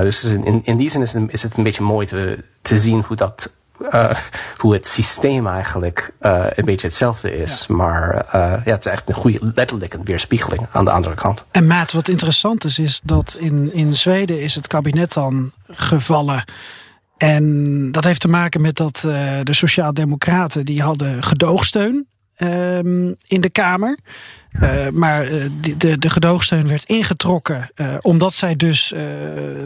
[0.00, 3.04] Dus in, in die zin is het, is het een beetje mooi te, te zien
[3.06, 3.50] hoe dat
[3.90, 4.10] uh,
[4.56, 7.64] hoe het systeem eigenlijk uh, een beetje hetzelfde is.
[7.68, 7.74] Ja.
[7.74, 8.32] Maar uh,
[8.64, 11.44] ja, het is echt een goede, letterlijk een weerspiegeling aan de andere kant.
[11.50, 16.44] En Maat, wat interessant is, is dat in, in Zweden is het kabinet dan gevallen.
[17.16, 18.98] En dat heeft te maken met dat
[19.42, 23.98] de Sociaaldemocraten die hadden gedoogsteun um, in de Kamer.
[24.60, 25.44] Uh, maar uh,
[25.76, 28.94] de, de gedoogsteun werd ingetrokken uh, omdat zij dus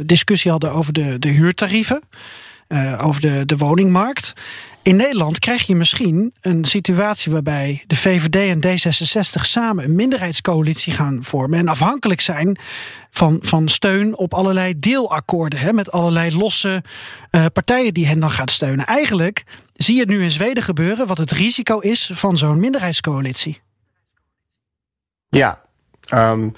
[0.02, 2.02] discussie hadden over de, de huurtarieven.
[2.68, 4.32] Uh, over de, de woningmarkt.
[4.82, 10.92] In Nederland krijg je misschien een situatie waarbij de VVD en D66 samen een minderheidscoalitie
[10.92, 12.58] gaan vormen en afhankelijk zijn
[13.10, 16.82] van, van steun op allerlei deelakkoorden, hè, met allerlei losse
[17.30, 18.86] uh, partijen die hen dan gaan steunen.
[18.86, 23.60] Eigenlijk zie je het nu in Zweden gebeuren wat het risico is van zo'n minderheidscoalitie.
[25.28, 25.65] Ja,
[26.14, 26.52] Um,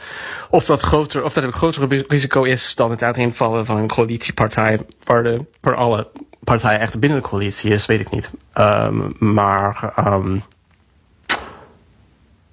[0.51, 4.81] of dat groter, of dat een groter risico is dan het uiteenvallen van een coalitiepartij
[5.05, 8.31] waar, de, waar alle partijen echt binnen de coalitie is, weet ik niet.
[8.55, 10.45] Um, maar um,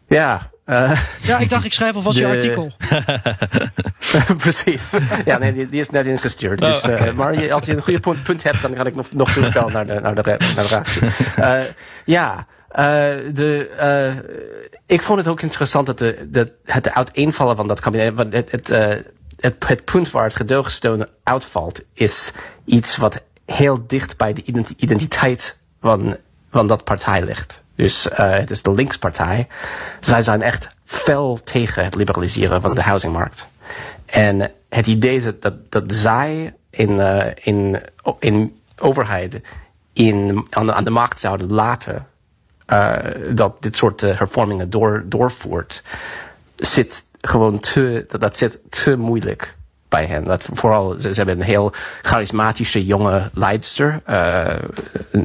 [0.07, 0.53] ja.
[0.65, 2.71] Uh, ja, ik dacht, ik schrijf alvast je artikel.
[4.37, 4.93] Precies.
[5.25, 6.61] Ja, nee, die, die, is net ingestuurd.
[6.61, 7.07] Oh, dus, okay.
[7.07, 9.35] uh, maar je, als je een goede punt, punt hebt, dan ga ik nog, nog
[9.71, 11.09] naar de, naar de, naar de reactie.
[11.39, 11.59] Uh,
[12.05, 12.47] ja.
[12.79, 12.85] Uh,
[13.33, 18.13] de, uh, ik vond het ook interessant dat de, de, het uiteenvallen van dat kabinet.
[18.13, 18.67] Want het,
[19.39, 22.31] het, punt waar het gedoogsteun uitvalt, is
[22.65, 24.43] iets wat heel dicht bij de
[24.77, 26.17] identiteit van,
[26.51, 27.63] van dat partij ligt.
[27.75, 29.47] Dus het is de linkspartij.
[29.99, 33.47] Zij zijn echt fel tegen het liberaliseren van de housingmarkt.
[34.05, 36.99] En het idee is dat, dat, dat zij in,
[37.43, 37.81] in,
[38.19, 39.41] in overheid
[39.93, 42.07] in, aan, de, aan de macht zouden laten
[43.33, 45.83] dat dit soort uh, hervormingen door, doorvoert,
[46.55, 49.55] zit gewoon te, dat, dat zit te moeilijk
[49.89, 50.23] bij hen.
[50.23, 54.01] Dat vooral, ze, ze hebben een heel charismatische jonge leidster.
[54.09, 54.45] Uh,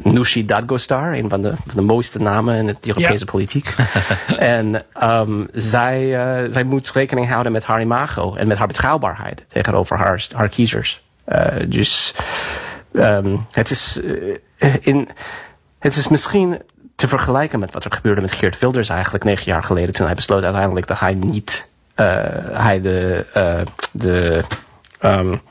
[0.03, 3.75] Nushi Dadgostar, een van de, van de mooiste namen in de Europese politiek.
[4.37, 6.03] en um, zij,
[6.43, 10.49] uh, zij moet rekening houden met haar imago en met haar betrouwbaarheid tegenover haar, haar
[10.49, 11.03] kiezers.
[11.27, 12.15] Uh, dus
[12.93, 13.99] um, het is
[14.81, 15.09] in,
[15.79, 16.61] het is misschien
[17.01, 20.15] te vergelijken met wat er gebeurde met Geert Wilders eigenlijk negen jaar geleden toen hij
[20.15, 22.05] besloot uiteindelijk dat hij niet uh,
[22.51, 23.61] hij de, uh,
[23.91, 24.43] de
[25.01, 25.41] um,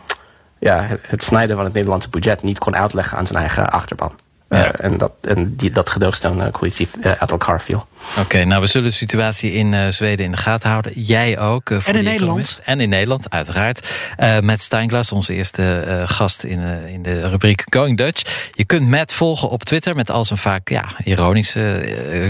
[0.58, 4.12] ja, het, snijden van het Nederlandse budget niet kon uitleggen aan zijn eigen achterban.
[4.48, 4.58] Ja.
[4.58, 7.86] Uh, en dat, en die, dat gedoogsteuncoalitie uit elkaar viel.
[8.10, 10.92] Oké, okay, nou we zullen de situatie in uh, Zweden in de gaten houden.
[10.94, 11.70] Jij ook.
[11.70, 12.60] Uh, en in Nederland.
[12.64, 13.88] En in Nederland, uiteraard.
[14.20, 18.50] Uh, Matt Steinglas, onze eerste gast in, in de rubriek Going Dutch.
[18.54, 21.80] Je kunt Matt volgen op Twitter met al zijn vaak ja, ironische,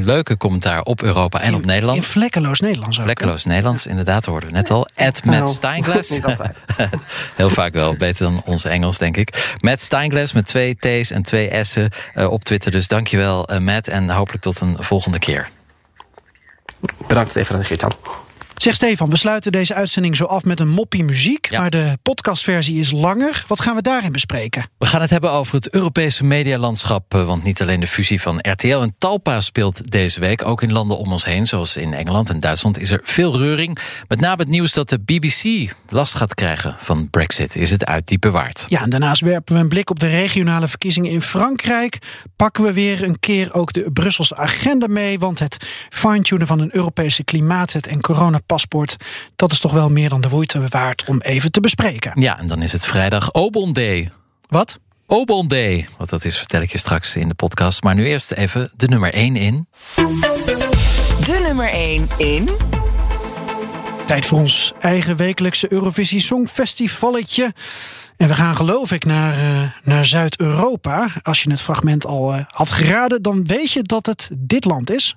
[0.03, 1.97] leuke commentaar op Europa en in, op Nederland.
[1.97, 3.05] In vlekkeloos Nederlands ook.
[3.05, 4.89] Vlekkeloos Nederlands, inderdaad, hoorden we net al.
[4.97, 6.09] At Matt Steinglas.
[7.37, 9.57] Heel vaak wel, beter dan ons Engels, denk ik.
[9.61, 12.71] Matt Steinglas met twee T's en twee S'en op Twitter.
[12.71, 13.89] Dus dankjewel, Matt.
[13.89, 15.49] En hopelijk tot een volgende keer.
[17.07, 17.95] Bedankt Stefan en.
[18.61, 21.51] Zeg Stefan, we sluiten deze uitzending zo af met een moppie muziek.
[21.51, 21.61] Ja.
[21.61, 23.45] Maar de podcastversie is langer.
[23.47, 24.71] Wat gaan we daarin bespreken?
[24.79, 27.13] We gaan het hebben over het Europese medialandschap.
[27.13, 30.47] Want niet alleen de fusie van RTL en Talpa speelt deze week.
[30.47, 33.79] Ook in landen om ons heen, zoals in Engeland en Duitsland, is er veel reuring.
[34.09, 37.57] Met name het nieuws dat de BBC last gaat krijgen van Brexit.
[37.57, 38.67] Is het uitdiepen waard?
[38.69, 41.99] Ja, en daarnaast werpen we een blik op de regionale verkiezingen in Frankrijk.
[42.37, 45.19] Pakken we weer een keer ook de Brusselse agenda mee.
[45.19, 45.57] Want het
[45.91, 48.97] fine-tunen van een Europese klimaatwet en corona paspoort.
[49.37, 52.21] Dat is toch wel meer dan de moeite waard om even te bespreken.
[52.21, 54.11] Ja, en dan is het vrijdag Obon Day.
[54.49, 54.79] Wat?
[55.07, 55.89] Obon Day.
[55.99, 57.83] Wat dat is vertel ik je straks in de podcast.
[57.83, 59.67] Maar nu eerst even de nummer 1 in.
[61.25, 62.49] De nummer 1 in.
[64.07, 67.55] Tijd voor ons eigen wekelijkse Eurovisie Songfestivalletje.
[68.17, 71.09] En we gaan geloof ik naar, uh, naar Zuid-Europa.
[71.23, 74.91] Als je het fragment al uh, had geraden, dan weet je dat het dit land
[74.91, 75.17] is.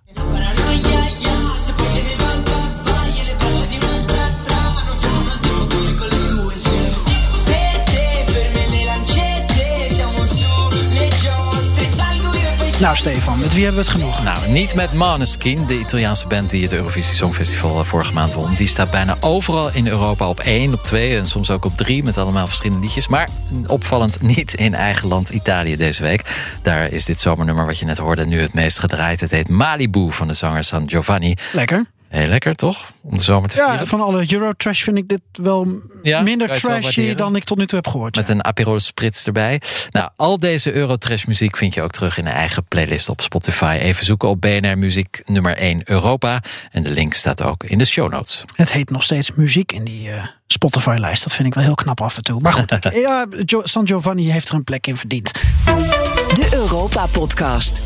[12.83, 14.23] Nou, Stefan, met wie hebben we het genoeg?
[14.23, 18.53] Nou, niet met Måneskin, de Italiaanse band die het Eurovisie Songfestival vorige maand won.
[18.53, 22.03] Die staat bijna overal in Europa op één, op twee en soms ook op drie
[22.03, 23.07] met allemaal verschillende liedjes.
[23.07, 23.29] Maar
[23.67, 26.55] opvallend niet in eigen land Italië deze week.
[26.61, 29.19] Daar is dit zomernummer wat je net hoorde nu het meest gedraaid.
[29.19, 31.35] Het heet Malibu van de zanger San Giovanni.
[31.51, 31.85] Lekker.
[32.13, 32.91] Heel lekker, toch?
[33.01, 33.73] Om de zomer te vieren.
[33.73, 37.65] Ja, van alle Eurotrash vind ik dit wel ja, minder trashy dan ik tot nu
[37.65, 38.15] toe heb gehoord.
[38.15, 38.33] Met ja.
[38.33, 39.61] een Aperol Spritz erbij.
[39.91, 43.77] Nou, al deze Eurotrash muziek vind je ook terug in een eigen playlist op Spotify.
[43.81, 46.41] Even zoeken op BNR Muziek nummer 1 Europa.
[46.71, 48.43] En de link staat ook in de show notes.
[48.55, 51.23] Het heet nog steeds muziek in die uh, Spotify-lijst.
[51.23, 52.41] Dat vind ik wel heel knap af en toe.
[52.41, 53.25] Maar goed, ja,
[53.63, 55.31] San Giovanni heeft er een plek in verdiend.
[56.33, 57.81] De Europa-podcast.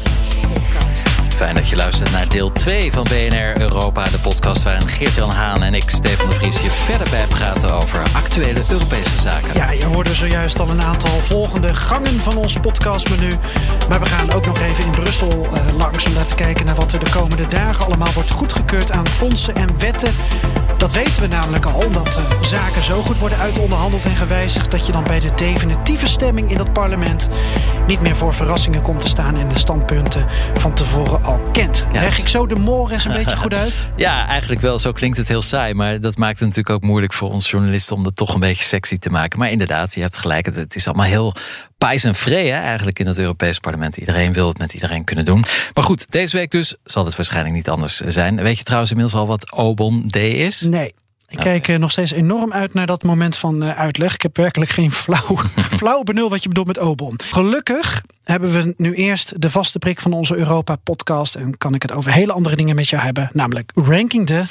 [1.38, 5.64] Fijn dat je luistert naar deel 2 van BNR Europa, de podcast waarin Geert-Jan Haan
[5.64, 9.54] en ik, Stefan de Vries, je verder bij praten over actuele Europese zaken.
[9.54, 13.30] Ja, je hoorde zojuist al een aantal volgende gangen van ons podcastmenu.
[13.90, 16.94] Maar we gaan ook nog even in Brussel uh, langs om te kijken naar wat
[16.94, 20.12] er de komende dagen allemaal wordt goedgekeurd aan fondsen en wetten.
[20.78, 24.86] Dat weten we namelijk al, omdat uh, zaken zo goed worden uitonderhandeld en gewijzigd dat
[24.86, 27.28] je dan bij de definitieve stemming in dat parlement
[27.88, 31.86] niet meer voor verrassingen komt te staan en de standpunten van tevoren al kent.
[31.92, 32.02] Ja.
[32.02, 33.86] Leg ik zo de mores een beetje goed uit?
[33.96, 34.80] Ja, eigenlijk wel.
[34.80, 35.74] Zo klinkt het heel saai.
[35.74, 38.64] Maar dat maakt het natuurlijk ook moeilijk voor ons journalisten om dat toch een beetje
[38.64, 39.40] sexy te maken.
[39.40, 40.46] Maar inderdaad, je hebt gelijk.
[40.46, 41.34] Het, het is allemaal heel
[41.78, 43.98] pijs en vree eigenlijk in het Europees parlement.
[43.98, 45.44] Iedereen wil het met iedereen kunnen doen.
[45.74, 48.42] Maar goed, deze week dus zal het waarschijnlijk niet anders zijn.
[48.42, 50.62] Weet je trouwens inmiddels al wat Obon D is?
[50.62, 50.94] Nee.
[51.30, 51.60] Ik okay.
[51.60, 54.14] kijk nog steeds enorm uit naar dat moment van uitleg.
[54.14, 55.38] Ik heb werkelijk geen flauw,
[55.78, 57.20] flauw benul wat je bedoelt met Obon.
[57.24, 61.36] Gelukkig hebben we nu eerst de vaste prik van onze Europa-podcast.
[61.36, 63.30] En kan ik het over hele andere dingen met jou hebben.
[63.34, 64.44] Namelijk Ranking de...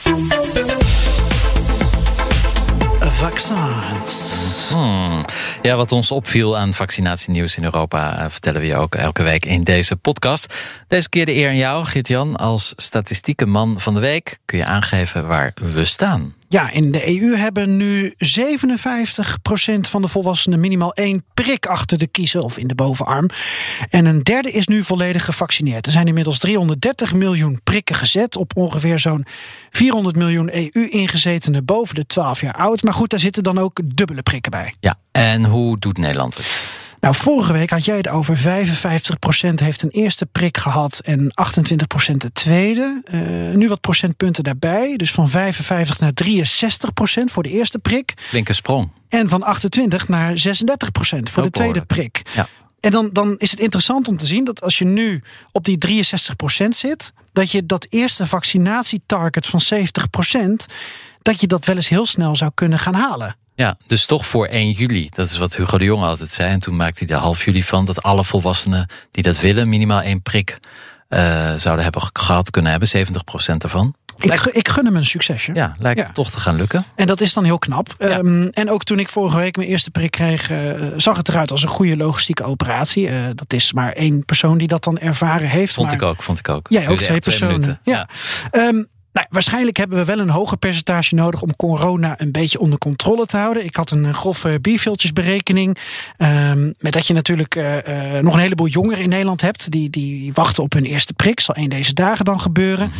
[3.00, 4.68] Vaccins.
[4.70, 5.24] Hmm.
[5.62, 8.18] Ja, wat ons opviel aan vaccinatienieuws in Europa...
[8.18, 10.54] Uh, vertellen we je ook elke week in deze podcast.
[10.88, 12.36] Deze keer de eer aan jou, Geert-Jan.
[12.36, 16.35] Als statistieke man van de week kun je aangeven waar we staan.
[16.48, 22.06] Ja, in de EU hebben nu 57% van de volwassenen minimaal één prik achter de
[22.06, 23.28] kiezen of in de bovenarm.
[23.90, 25.86] En een derde is nu volledig gevaccineerd.
[25.86, 29.26] Er zijn inmiddels 330 miljoen prikken gezet op ongeveer zo'n
[29.70, 32.82] 400 miljoen EU-ingezetenen boven de 12 jaar oud.
[32.82, 34.74] Maar goed, daar zitten dan ook dubbele prikken bij.
[34.80, 36.75] Ja, en hoe doet Nederland het?
[37.00, 38.40] Nou, vorige week had jij het over 55%
[39.54, 41.34] heeft een eerste prik gehad en
[42.12, 43.00] 28% de tweede.
[43.04, 43.20] Eh,
[43.54, 44.96] nu wat procentpunten daarbij.
[44.96, 48.14] Dus van 55 naar 63% voor de eerste prik.
[48.16, 48.90] Flinke sprong.
[49.08, 52.22] En van 28 naar 36% voor de tweede prik.
[52.34, 52.48] Ja.
[52.80, 56.04] En dan, dan is het interessant om te zien dat als je nu op die
[56.04, 60.66] 63% zit, dat je dat eerste vaccinatietarget van 70%,
[61.22, 63.36] dat je dat wel eens heel snel zou kunnen gaan halen.
[63.56, 65.08] Ja, dus toch voor 1 juli.
[65.10, 66.50] Dat is wat Hugo de Jonge altijd zei.
[66.50, 70.00] En toen maakte hij de half juli van dat alle volwassenen die dat willen, minimaal
[70.00, 70.58] één prik
[71.08, 72.88] eh, zouden hebben gehad kunnen hebben.
[72.88, 73.94] 70% ervan.
[74.18, 75.54] Ik, ik gun hem een succesje.
[75.54, 76.06] Ja, lijkt Ja.
[76.06, 76.84] het toch te gaan lukken.
[76.94, 77.94] En dat is dan heel knap.
[77.98, 78.06] Ja.
[78.08, 81.50] Ehm, en ook toen ik vorige week mijn eerste prik kreeg, eh, zag het eruit
[81.50, 83.08] als een goede logistieke operatie.
[83.08, 85.74] Eh, dat is maar één persoon die dat dan ervaren heeft.
[85.74, 86.66] Vond maar ik ook, vond ik ook.
[86.68, 87.52] Jij ook twee personen.
[87.54, 87.80] minuten.
[87.84, 88.08] ja.
[88.50, 88.82] Ehm,
[89.16, 93.26] nou, waarschijnlijk hebben we wel een hoger percentage nodig om corona een beetje onder controle
[93.26, 93.64] te houden.
[93.64, 95.76] Ik had een grove bierveeltjesberekening.
[96.16, 99.70] ehm, met dat je natuurlijk eh, eh, nog een heleboel jongeren in Nederland hebt.
[99.70, 101.40] Die, die wachten op hun eerste prik.
[101.40, 102.92] Zal één deze dagen dan gebeuren.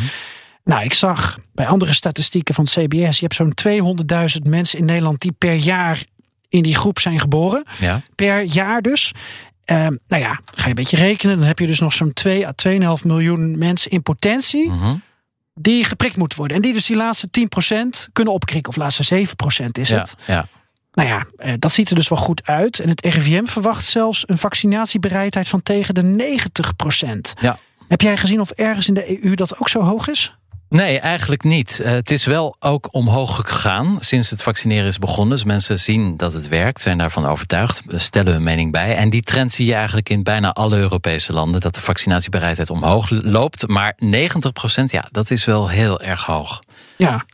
[0.65, 3.19] Nou, ik zag bij andere statistieken van het CBS.
[3.19, 3.55] Je hebt zo'n
[4.37, 6.05] 200.000 mensen in Nederland die per jaar
[6.49, 8.03] in die groep zijn geboren Ja.
[8.15, 9.13] per jaar dus.
[9.65, 11.39] Ehm, nou ja, ga je een beetje rekenen.
[11.39, 14.71] Dan heb je dus nog zo'n 2 à 2,5 miljoen mensen in potentie.
[14.71, 14.95] Mhm.
[15.61, 16.57] Die geprikt moeten worden.
[16.57, 17.29] En die dus die laatste
[18.07, 18.73] 10% kunnen opkrikken.
[18.73, 19.27] Of laatste
[19.65, 20.15] 7% is Ja, het.
[20.27, 20.47] ja.
[20.93, 22.79] Nou ja, eh, dat ziet er dus wel goed uit.
[22.81, 27.33] En het RIVM verwacht zelfs een vaccinatiebereidheid van tegen de 90%.
[27.41, 27.57] Ja.
[27.89, 30.37] Heb jij gezien of ergens in de EU dat ook zo hoog is?
[30.69, 31.81] Nee, eigenlijk niet.
[31.81, 35.35] Eh, het is wel ook omhoog gegaan sinds het vaccineren is begonnen.
[35.37, 38.95] Dus mensen zien dat het werkt, zijn daarvan overtuigd, stellen hun mening bij.
[38.97, 43.09] En die trend zie je eigenlijk in bijna alle Europese landen, dat de vaccinatiebereidheid omhoog
[43.11, 43.69] loopt.
[43.69, 46.61] Maar 90% ja, dat is wel heel erg hoog.
[46.97, 47.25] Ja.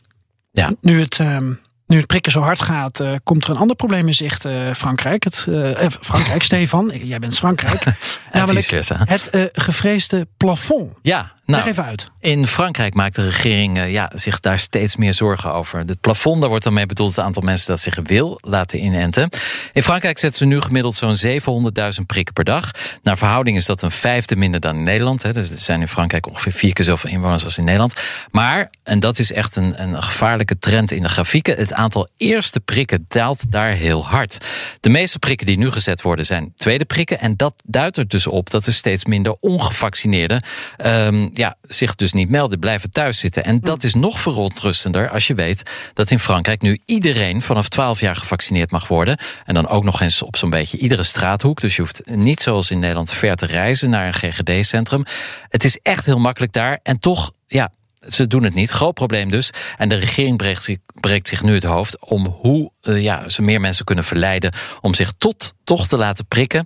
[0.51, 0.71] Ja.
[0.81, 1.51] Nu het, ehm,
[1.87, 4.45] nu het prikken zo hard gaat, eh, komt er een ander probleem in zicht.
[4.45, 5.23] eh, Frankrijk.
[5.23, 6.91] Het, eh, eh, Frankrijk, Stefan.
[7.03, 7.85] Jij bent Frankrijk.
[8.31, 8.69] Namelijk
[9.05, 10.99] het eh, gevreesde plafond.
[11.01, 12.11] Ja, nou, even uit.
[12.19, 15.79] In Frankrijk maakt de regering eh, ja, zich daar steeds meer zorgen over.
[15.79, 19.29] Het plafond, daar wordt dan mee bedoeld het aantal mensen dat zich wil laten inenten.
[19.73, 22.71] In Frankrijk zetten ze nu gemiddeld zo'n 700.000 prikken per dag.
[23.01, 25.23] Naar verhouding is dat een vijfde minder dan in Nederland.
[25.23, 25.33] Hè.
[25.33, 27.93] Dus er zijn in Frankrijk ongeveer vier keer zoveel inwoners als in Nederland.
[28.31, 32.59] Maar, en dat is echt een, een gevaarlijke trend in de grafieken, het aantal eerste
[32.59, 34.37] prikken daalt daar heel hard.
[34.79, 37.19] De meeste prikken die nu gezet worden zijn tweede prikken.
[37.19, 40.43] En dat duidt er dus op dat er steeds minder ongevaccineerden
[40.77, 43.43] ehm, ja, zich dus niet melden, blijven thuis zitten.
[43.43, 47.99] En dat is nog verontrustender als je weet dat in Frankrijk nu iedereen vanaf 12
[47.99, 49.17] jaar gevaccineerd mag worden.
[49.45, 51.61] En dan ook nog eens op zo'n beetje iedere straathoek.
[51.61, 55.05] Dus je hoeft niet zoals in Nederland ver te reizen naar een GGD-centrum.
[55.49, 56.79] Het is echt heel makkelijk daar.
[56.83, 57.71] En toch, ja,
[58.07, 58.69] ze doen het niet.
[58.69, 59.51] Groot probleem dus.
[59.77, 63.41] En de regering breekt zich, breekt zich nu het hoofd om hoe eh, ja, ze
[63.41, 66.65] meer mensen kunnen verleiden om zich tot toch te laten prikken.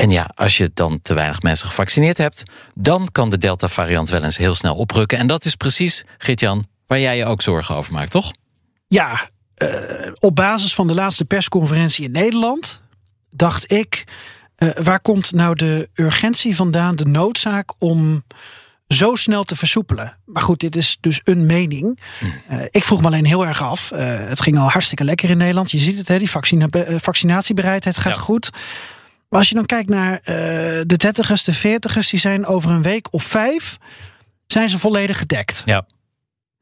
[0.00, 2.42] En ja, als je dan te weinig mensen gevaccineerd hebt,
[2.74, 5.18] dan kan de Delta-variant wel eens heel snel oprukken.
[5.18, 8.32] En dat is precies, Gert-Jan, waar jij je ook zorgen over maakt, toch?
[8.86, 12.82] Ja, eh, op basis van de laatste persconferentie in Nederland
[13.30, 14.04] dacht ik,
[14.56, 18.24] eh, waar komt nou de urgentie vandaan, de noodzaak om
[18.88, 20.16] zo snel te versoepelen?
[20.24, 22.00] Maar goed, dit is dus een mening.
[22.48, 23.90] Eh, ik vroeg me alleen heel erg af.
[23.90, 25.70] het ging al hartstikke lekker in Nederland.
[25.70, 28.20] Je ziet het, hè, die vaccina vaccinatiebereidheid gaat Ja.
[28.20, 28.50] goed.
[29.30, 30.24] Maar als je dan kijkt naar eh,
[30.86, 33.76] de dertigers, de veertigers, die zijn over een week of vijf
[34.46, 35.62] zijn ze volledig gedekt.
[35.64, 35.86] Ja.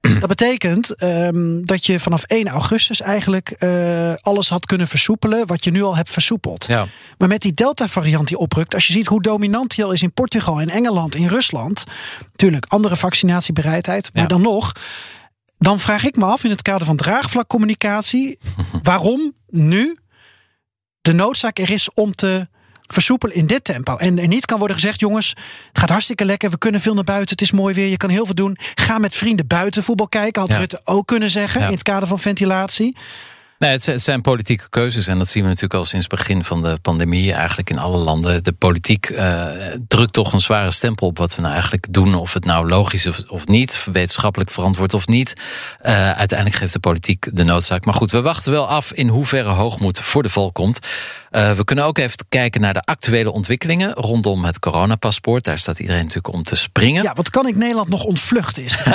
[0.20, 5.64] Dat betekent ehm, dat je vanaf 1 augustus eigenlijk eh, alles had kunnen versoepelen wat
[5.64, 6.66] je nu al hebt versoepeld.
[6.66, 6.86] Ja.
[7.18, 10.12] Maar met die Delta-variant die oprukt, als je ziet hoe dominant die al is in
[10.12, 11.84] Portugal, in Engeland, in Rusland,
[12.30, 14.28] natuurlijk andere vaccinatiebereidheid, maar Ja.
[14.28, 14.72] dan nog,
[15.58, 18.38] dan vraag ik me af in het kader van draagvlakcommunicatie,
[18.82, 19.98] waarom nu
[21.00, 22.48] de noodzaak er is om te
[22.92, 23.96] versoepelen in dit tempo.
[23.96, 25.28] En er niet kan worden gezegd, jongens,
[25.68, 28.10] het gaat hartstikke lekker, we kunnen veel naar buiten, het is mooi weer, je kan
[28.10, 28.56] heel veel doen.
[28.74, 30.58] Ga met vrienden buiten voetbal kijken, had Ja.
[30.58, 31.66] Rutte ook kunnen zeggen Ja.
[31.66, 32.96] in het kader van ventilatie.
[33.58, 36.62] Nee, het zijn- politieke keuzes en dat zien we natuurlijk al sinds het begin van
[36.62, 38.44] de pandemie, eigenlijk in alle landen.
[38.44, 39.46] De politiek eh,
[39.88, 43.06] drukt toch een zware stempel op wat we nou eigenlijk doen, of het nou logisch
[43.06, 45.34] is of, of niet, wetenschappelijk verantwoord of niet.
[45.80, 47.84] Eh, uiteindelijk geeft de politiek de noodzaak.
[47.84, 50.78] Maar goed, we wachten wel af in hoeverre hoogmoed voor de val komt.
[51.30, 55.44] Eh, we kunnen ook even kijken naar de actuele ontwikkelingen rondom het coronapaspoort.
[55.44, 57.02] Daar staat iedereen natuurlijk om te springen.
[57.02, 58.76] Ja, wat kan ik Nederland nog ontvluchten is.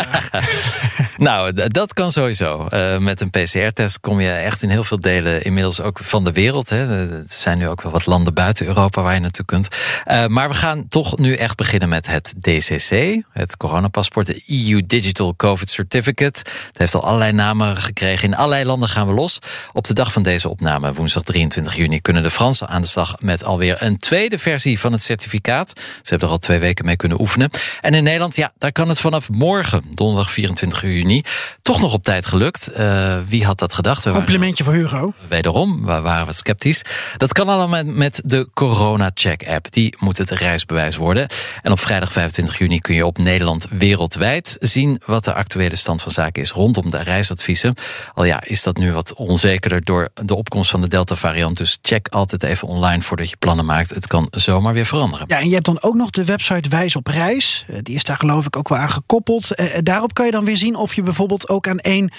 [1.18, 2.68] Nou, dat kan sowieso.
[3.00, 6.70] Met een PCR-test kom je echt in heel veel delen inmiddels ook van de wereld.
[6.70, 7.10] Hè.
[7.18, 9.68] Er zijn nu ook wel wat landen buiten Europa waar je naartoe kunt.
[10.08, 14.84] Uh, maar we gaan toch nu echt beginnen met het DCC, het coronapaspoort, de EU
[14.86, 16.40] Digital COVID Certificate.
[16.68, 18.28] Het heeft al allerlei namen gekregen.
[18.28, 19.40] In allerlei landen gaan we los.
[19.74, 23.16] Op de dag van deze opname, woensdag 23 juni, kunnen de Fransen aan de slag
[23.20, 25.72] met alweer een tweede versie van het certificaat.
[25.76, 27.50] Ze hebben er al twee weken mee kunnen oefenen.
[27.82, 31.24] En in Nederland, ja, daar kan het vanaf morgen, donderdag 24 juni,
[31.62, 32.70] toch nog op tijd gelukt.
[32.78, 34.06] Uh, wie had dat gedacht?
[34.44, 35.14] Complimentje voor Hugo.
[35.28, 36.82] Wederom, we waren wat sceptisch.
[37.18, 39.72] Dat kan allemaal met, de Corona Check app.
[39.72, 41.28] Die moet het reisbewijs worden.
[41.62, 46.02] En op vrijdag 25 juni kun je op Nederland wereldwijd zien wat de actuele stand
[46.02, 47.76] van zaken is rondom de reisadviezen.
[48.14, 51.58] Al ja, is dat nu wat onzekerder door de opkomst van de Delta-variant.
[51.58, 53.90] Dus check altijd even online voordat je plannen maakt.
[53.90, 55.26] Het kan zomaar weer veranderen.
[55.30, 57.66] Ja, en je hebt dan ook nog de website Wijs op Reis.
[57.68, 59.56] Eh, die is daar geloof ik ook wel aan gekoppeld.
[59.56, 62.12] Eh, daarop kan je dan weer zien of je bijvoorbeeld ook aan één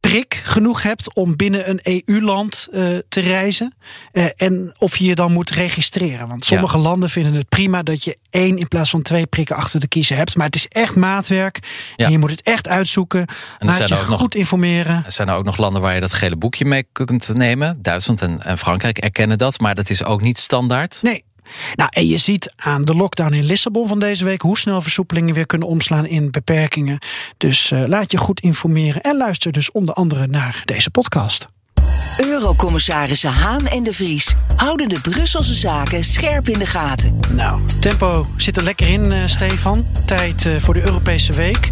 [0.00, 3.74] prik genoeg hebt om binnen een EU-land uh, te reizen.
[4.12, 6.28] Uh, en of je je dan moet registreren.
[6.28, 6.82] Want sommige ja.
[6.82, 10.16] landen vinden het prima dat je één in plaats van twee prikken achter de kiezen
[10.16, 10.36] hebt.
[10.36, 11.58] Maar het is echt maatwerk.
[11.96, 12.04] Ja.
[12.06, 13.26] En je moet het echt uitzoeken.
[13.58, 15.02] En Laat je goed nog, informeren.
[15.04, 17.78] Er zijn er ook nog landen waar je dat gele boekje mee kunt nemen.
[17.82, 19.60] Duitsland en, en Frankrijk erkennen dat.
[19.60, 20.98] Maar dat is ook niet standaard.
[21.02, 21.24] Nee,
[21.74, 25.34] nou, en je ziet aan de lockdown in Lissabon van deze week hoe snel versoepelingen
[25.34, 26.98] weer kunnen omslaan in beperkingen.
[27.36, 31.46] Dus uh, laat je goed informeren en luister dus onder andere naar deze podcast.
[32.18, 37.20] Eurocommissarissen Haan en de Vries houden de Brusselse zaken scherp in de gaten.
[37.32, 39.86] Nou, tempo zit er lekker in, uh, Stefan.
[40.06, 41.70] Tijd uh, voor de Europese Week.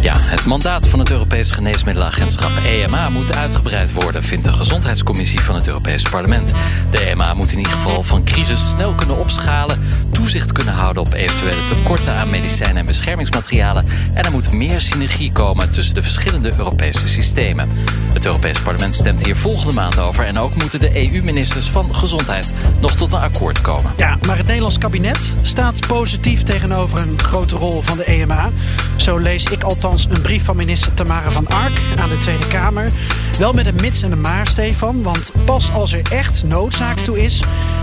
[0.00, 5.54] Ja, het mandaat van het Europees Geneesmiddelenagentschap EMA moet uitgebreid worden, vindt de Gezondheidscommissie van
[5.54, 6.52] het Europees Parlement.
[6.90, 9.80] De EMA moet in ieder geval van crisis snel kunnen opschalen,
[10.12, 15.32] toezicht kunnen houden op eventuele tekorten aan medicijnen en beschermingsmaterialen en er moet meer synergie
[15.32, 17.68] komen tussen de verschillende Europese systemen.
[18.12, 22.52] Het Europees Parlement stemt hier volgende maand over en ook moeten de EU-ministers van Gezondheid
[22.80, 23.92] nog tot een akkoord komen.
[23.96, 28.50] Ja, maar het Nederlands kabinet staat positief tegenover een grote rol van de EMA.
[28.96, 32.92] Zo lees ik althans een brief van minister Tamara van Ark aan de Tweede Kamer.
[33.38, 35.02] Wel met een mits en een maar, Stefan.
[35.02, 37.42] Want pas als er echt noodzaak toe is,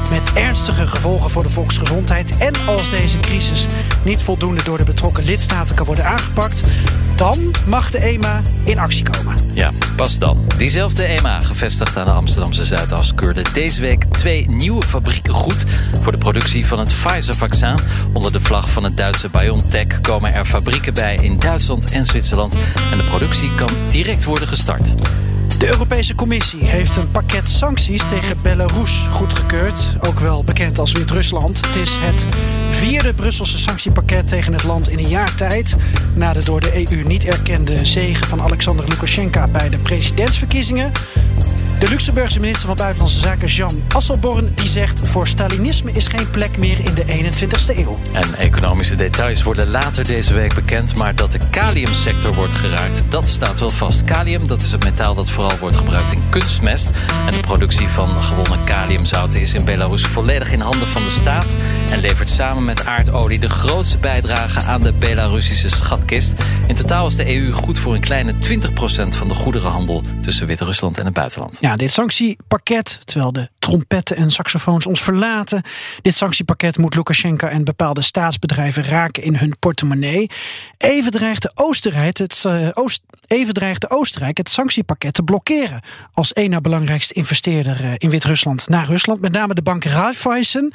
[0.09, 2.37] met ernstige gevolgen voor de volksgezondheid.
[2.37, 3.65] en als deze crisis
[4.03, 6.63] niet voldoende door de betrokken lidstaten kan worden aangepakt.
[7.17, 9.35] Dan mag de EMA in actie komen.
[9.53, 10.45] Ja, pas dan.
[10.57, 15.65] Diezelfde EMA, gevestigd aan de Amsterdamse Zuidas, keurde deze week twee nieuwe fabrieken goed
[16.01, 17.75] voor de productie van het Pfizer-vaccin.
[18.13, 22.53] Onder de vlag van het Duitse BioNTech komen er fabrieken bij in Duitsland en Zwitserland.
[22.91, 24.93] En de productie kan direct worden gestart.
[25.57, 31.65] De Europese Commissie heeft een pakket sancties tegen Belarus goedgekeurd, ook wel bekend als Wit-Rusland.
[31.65, 32.25] Het is het
[32.69, 35.75] vierde Brusselse sanctiepakket tegen het land in een jaar tijd.
[36.15, 40.91] Na de door de EU niet erkende zegen van Alexander Lukashenko bij de presidentsverkiezingen.
[41.79, 46.57] De Luxemburgse minister van Buitenlandse Zaken Jean Asselborn die zegt voor Stalinisme is geen plek
[46.57, 47.97] meer in de 21ste eeuw.
[48.11, 53.29] En economische details worden later deze week bekend, maar dat de kaliumsector wordt geraakt, dat
[53.29, 54.03] staat wel vast.
[54.03, 56.89] Kalium, dat is het metaal dat vooral wordt gebruikt in kunstmest.
[57.25, 61.55] En de productie van gewonnen kaliumzouten is in Belarus volledig in handen van de staat
[61.91, 66.33] en levert samen met aardolie de grootste bijdrage aan de Belarussische schatkist.
[66.67, 68.37] In totaal is de EU goed voor een kleine 20%
[69.07, 71.57] van de goederenhandel tussen Wit-Rusland en het buitenland.
[71.75, 75.61] Dit sanctiepakket, terwijl de trompetten en saxofoons ons verlaten.
[76.01, 80.29] Dit sanctiepakket moet Lukashenko en bepaalde staatsbedrijven raken in hun portemonnee.
[80.77, 85.81] Even dreigt Oostenrijk het, uh, Oost, even dreigt Oostenrijk het sanctiepakket te blokkeren.
[86.13, 89.21] Als één na belangrijkste investeerder uh, in Wit-Rusland naar Rusland.
[89.21, 90.73] Met name de bank Raiffeisen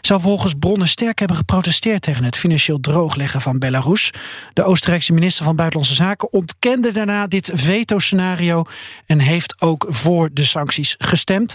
[0.00, 4.10] zou volgens bronnen sterk hebben geprotesteerd tegen het financieel droogleggen van Belarus.
[4.52, 8.64] De Oostenrijkse minister van Buitenlandse Zaken ontkende daarna dit veto-scenario
[9.06, 11.54] en heeft ook voor de sancties gestemd.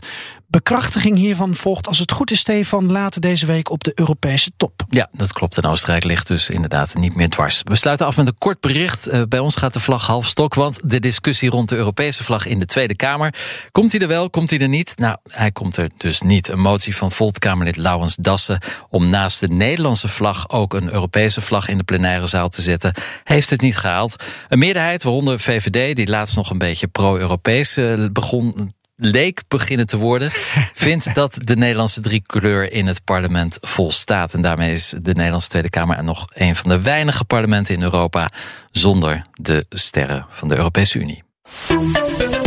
[0.51, 4.83] Bekrachtiging hiervan volgt, als het goed is, Stefan, later deze week op de Europese top.
[4.89, 5.57] Ja, dat klopt.
[5.57, 7.61] En Oostenrijk ligt dus inderdaad niet meer dwars.
[7.63, 9.07] We sluiten af met een kort bericht.
[9.07, 12.45] Eh, bij ons gaat de vlag half stok, want de discussie rond de Europese vlag
[12.45, 13.33] in de Tweede Kamer.
[13.71, 14.97] Komt hij er wel, komt hij er niet?
[14.97, 16.47] Nou, hij komt er dus niet.
[16.47, 21.67] Een motie van Volt-Kamerlid Lauwens Dassen om naast de Nederlandse vlag ook een Europese vlag
[21.67, 22.93] in de plenaire zaal te zetten,
[23.23, 24.23] heeft het niet gehaald.
[24.47, 29.97] Een meerderheid, waaronder VVD, die laatst nog een beetje pro-Europees eh, begon leek beginnen te
[29.97, 30.31] worden,
[30.73, 34.33] vindt dat de Nederlandse driekleur in het parlement volstaat.
[34.33, 37.81] En daarmee is de Nederlandse Tweede Kamer en nog een van de weinige parlementen in
[37.81, 38.29] Europa
[38.71, 41.23] zonder de sterren van de Europese Unie.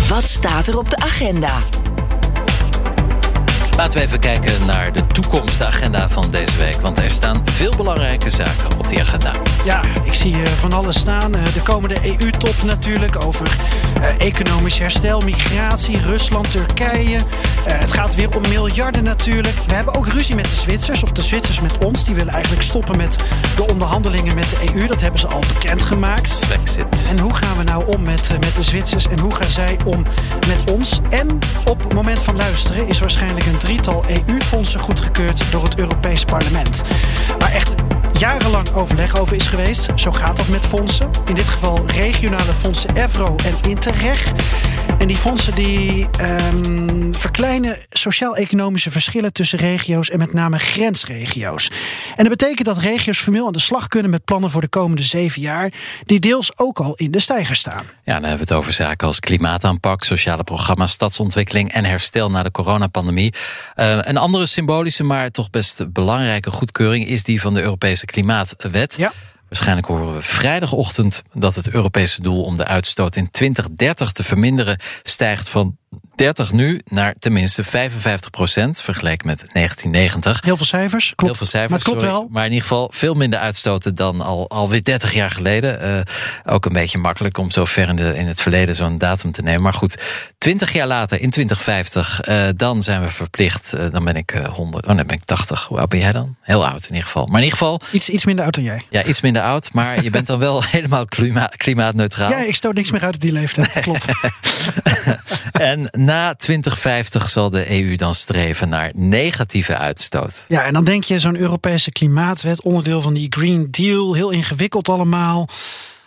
[0.09, 1.59] Wat staat er op de agenda?
[3.77, 6.81] Laten we even kijken naar de toekomst, de agenda van deze week.
[6.81, 9.33] Want er staan veel belangrijke zaken op die agenda.
[9.65, 11.37] Ja, ik zie uh, van alles staan.
[11.37, 13.47] Uh, de komende EU-top natuurlijk over
[13.99, 17.19] uh, economisch herstel, migratie, Rusland, Turkije.
[17.65, 19.55] het gaat weer om miljarden natuurlijk.
[19.67, 22.05] We hebben ook ruzie met de Zwitsers, of de Zwitsers met ons.
[22.05, 23.17] Die willen eigenlijk stoppen met
[23.57, 24.87] de onderhandelingen met de EU.
[24.87, 26.47] Dat hebben ze al bekendgemaakt.
[26.47, 27.09] Brexit.
[27.11, 30.03] En hoe gaan we nou om met, met de Zwitsers en hoe gaan zij om
[30.47, 31.01] met ons?
[31.11, 36.25] En op het moment van luisteren is waarschijnlijk een drietal EU-fondsen goedgekeurd door het Europees
[36.25, 36.83] Parlement.
[37.39, 37.75] Maar echt
[38.23, 39.89] jarenlang overleg over is geweest.
[39.95, 41.11] Zo gaat dat met fondsen.
[41.27, 44.33] In dit geval regionale fondsen EVRO en Interreg.
[44.99, 51.71] En die fondsen die um, verkleinen sociaal-economische verschillen tussen regio's en met name grensregio's.
[52.17, 55.03] En dat betekent dat regio's formeel aan de slag kunnen met plannen voor de komende
[55.03, 55.73] zeven jaar,
[56.05, 57.85] die deels ook al in de stijger staan.
[58.05, 62.43] Ja, dan hebben we het over zaken als klimaataanpak, sociale programma's, stadsontwikkeling en herstel na
[62.43, 63.35] de coronapandemie.
[63.77, 68.95] Uh, een andere symbolische, maar toch best belangrijke goedkeuring is die van de Europese Klimaatwet.
[68.97, 69.13] Ja.
[69.49, 74.79] Waarschijnlijk horen we vrijdagochtend dat het Europese doel om de uitstoot in 2030 te verminderen
[75.03, 75.77] stijgt van
[76.15, 80.41] 30 nu naar tenminste 55 procent vergeleken met 1990.
[80.45, 81.23] Heel veel cijfers, klopt.
[81.23, 82.15] Heel veel cijfers, maar het klopt sorry.
[82.15, 82.29] wel.
[82.31, 85.85] Maar in ieder geval veel minder uitstoten dan al, alweer 30 jaar geleden.
[85.85, 86.01] Uh,
[86.55, 89.43] ook een beetje makkelijk om zo ver in, de, in het verleden zo'n datum te
[89.43, 89.63] nemen.
[89.63, 90.03] Maar goed,
[90.39, 93.73] 20 jaar later, in 2050, uh, dan zijn we verplicht.
[93.77, 95.65] Uh, dan ben ik 100, oh nee, ben ik 80.
[95.65, 96.37] Hoe oud ben jij dan?
[96.41, 97.27] Heel oud in ieder geval.
[97.27, 97.81] Maar in ieder geval...
[97.91, 98.83] Iets, iets minder oud dan jij.
[98.91, 99.73] Ja, iets minder oud.
[99.73, 102.31] Maar je bent dan wel helemaal klima klimaatneutraal.
[102.31, 103.73] Ja, ik stoot niks meer uit op die leeftijd.
[103.81, 104.07] Klopt.
[105.53, 110.45] en na 2050 zal de EU dan streven naar negatieve uitstoot.
[110.49, 114.89] Ja, en dan denk je zo'n Europese klimaatwet, onderdeel van die Green Deal, heel ingewikkeld
[114.89, 115.49] allemaal.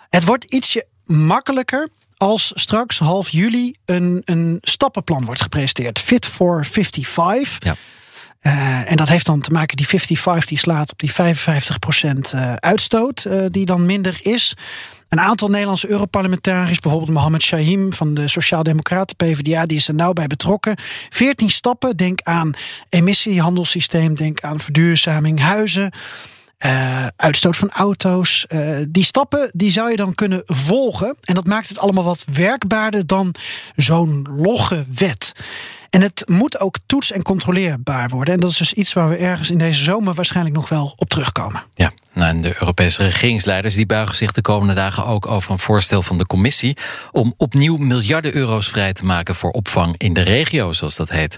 [0.09, 5.99] Het wordt ietsje makkelijker als straks half juli een, een stappenplan wordt gepresenteerd.
[5.99, 7.63] Fit for 55.
[7.63, 7.75] Ja.
[8.41, 11.15] Uh, en dat heeft dan te maken, die 55 die slaat op die 55%
[12.35, 14.53] uh, uitstoot, uh, die dan minder is.
[15.09, 20.13] Een aantal Nederlandse Europarlementariërs, bijvoorbeeld Mohammed Shahim van de Sociaaldemocraten PvdA, die is er nauw
[20.13, 20.75] bij betrokken.
[21.09, 22.53] 14 stappen, denk aan
[22.89, 25.91] emissiehandelssysteem, denk aan verduurzaming, huizen.
[26.65, 28.45] Uh, uitstoot van auto's.
[28.49, 31.17] Uh, die stappen die zou je dan kunnen volgen.
[31.21, 33.35] En dat maakt het allemaal wat werkbaarder dan
[33.75, 35.31] zo'n logge wet.
[35.95, 38.33] En het moet ook toets- en controleerbaar worden.
[38.33, 41.09] En dat is dus iets waar we ergens in deze zomer waarschijnlijk nog wel op
[41.09, 41.63] terugkomen.
[41.73, 45.59] Ja, nou, en de Europese regeringsleiders die buigen zich de komende dagen ook over een
[45.59, 46.77] voorstel van de commissie
[47.11, 51.37] om opnieuw miljarden euro's vrij te maken voor opvang in de regio, zoals dat heet.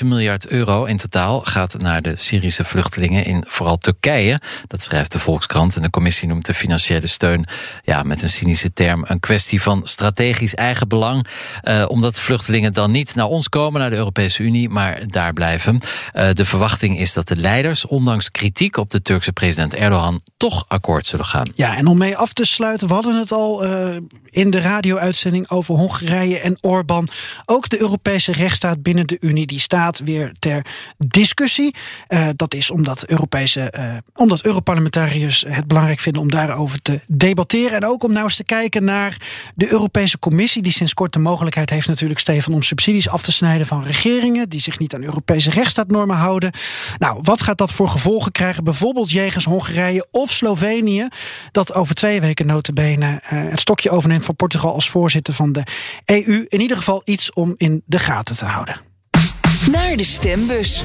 [0.00, 4.40] 5,7 miljard euro in totaal gaat naar de Syrische vluchtelingen in vooral Turkije.
[4.66, 5.76] Dat schrijft de Volkskrant.
[5.76, 7.46] En de commissie noemt de financiële steun,
[7.82, 11.26] ja, met een cynische term, een kwestie van strategisch eigenbelang.
[11.62, 15.32] Uh, omdat de vluchtelingen dan niet naar ons komen, naar de Europese Unie, maar daar
[15.32, 15.80] blijven.
[16.14, 20.64] Uh, de verwachting is dat de leiders, ondanks kritiek op de Turkse president Erdogan, toch
[20.68, 21.46] akkoord zullen gaan.
[21.54, 23.96] Ja, en om mee af te sluiten, we hadden het al uh,
[24.30, 27.08] in de radio-uitzending over Hongarije en Orbán.
[27.44, 30.66] Ook de Europese rechtsstaat binnen de Unie, die staat weer ter
[30.98, 31.74] discussie.
[32.08, 33.72] Uh, dat is omdat, Europese,
[34.14, 37.76] omdat Europarlementariërs het belangrijk vinden om daarover te debatteren.
[37.76, 39.16] En ook om nou eens te kijken naar
[39.54, 42.62] de Europese Commissie, die sinds kort de mogelijkheid heeft natuurlijk, Stefan, om
[43.06, 46.52] af te snijden van regeringen die zich niet aan Europese rechtsstaatnormen houden.
[46.98, 48.64] Nou, wat gaat dat voor gevolgen krijgen?
[48.64, 51.08] Bijvoorbeeld jegens Hongarije of Slovenië,
[51.52, 55.62] dat over twee weken notabene uh, het stokje overneemt van Portugal als voorzitter van de
[56.04, 56.44] EU.
[56.48, 58.80] In ieder geval iets om in de gaten te houden.
[59.70, 60.84] Naar de stembus.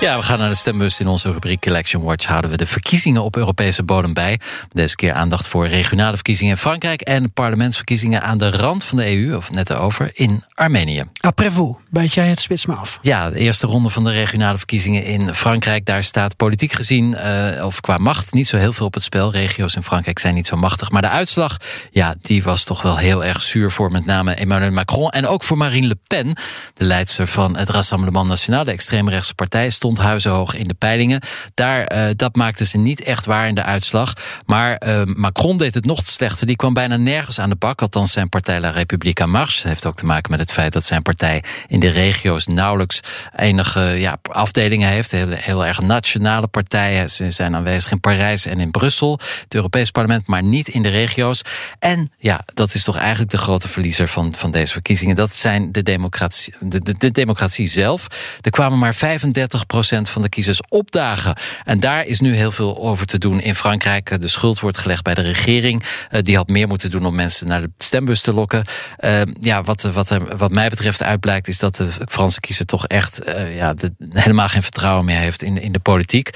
[0.00, 1.00] Ja, we gaan naar de stembus.
[1.00, 4.40] In onze rubriek Election Watch houden we de verkiezingen op Europese bodem bij.
[4.72, 9.16] Deze keer aandacht voor regionale verkiezingen in Frankrijk en parlementsverkiezingen aan de rand van de
[9.16, 11.04] EU, of net erover, in Armenië.
[11.20, 12.98] Après vous, bijt jij het spits maar af?
[13.02, 15.84] Ja, de eerste ronde van de regionale verkiezingen in Frankrijk.
[15.86, 19.32] Daar staat politiek gezien, uh, of qua macht, niet zo heel veel op het spel.
[19.32, 20.90] Regio's in Frankrijk zijn niet zo machtig.
[20.90, 21.56] Maar de uitslag,
[21.90, 25.10] ja, die was toch wel heel erg zuur voor met name Emmanuel Macron.
[25.10, 26.36] En ook voor Marine Le Pen,
[26.74, 31.20] de leidster van het Rassemblement National, de extreemrechtse partij, stond huizenhoog in de peilingen.
[31.54, 34.12] Daar, uh, dat maakte ze niet echt waar in de uitslag.
[34.46, 36.46] Maar uh, Macron deed het nog slechter.
[36.46, 37.82] Die kwam bijna nergens aan de bak.
[37.82, 39.56] Althans, zijn partij La en Marche.
[39.56, 43.00] Dat heeft ook te maken met het feit dat zijn partij in de regio's nauwelijks
[43.36, 45.10] enige ja, afdelingen heeft.
[45.10, 47.32] Heel, erg nationale partijen.
[47.32, 49.18] Zijn aanwezig in Parijs en in Brussel.
[49.42, 51.42] Het Europees Parlement, maar niet in de regio's.
[51.78, 55.16] En ja, dat is toch eigenlijk de grote verliezer van, van deze verkiezingen.
[55.16, 58.06] Dat zijn de democratie, de, de, de democratie zelf.
[58.40, 61.36] Er kwamen maar 35 van de kiezers opdagen.
[61.64, 64.20] En daar is nu heel veel over te doen in Frankrijk.
[64.20, 65.82] De schuld wordt gelegd bij de regering.
[66.10, 68.64] Uh, die had meer moeten doen om mensen naar de stembus te lokken.
[69.00, 73.28] Uh, ja, wat, wat, wat mij betreft uitblijkt, is dat de Franse kiezer toch echt
[73.28, 73.74] uh, ja,
[74.08, 76.30] helemaal geen vertrouwen meer heeft in, in de politiek.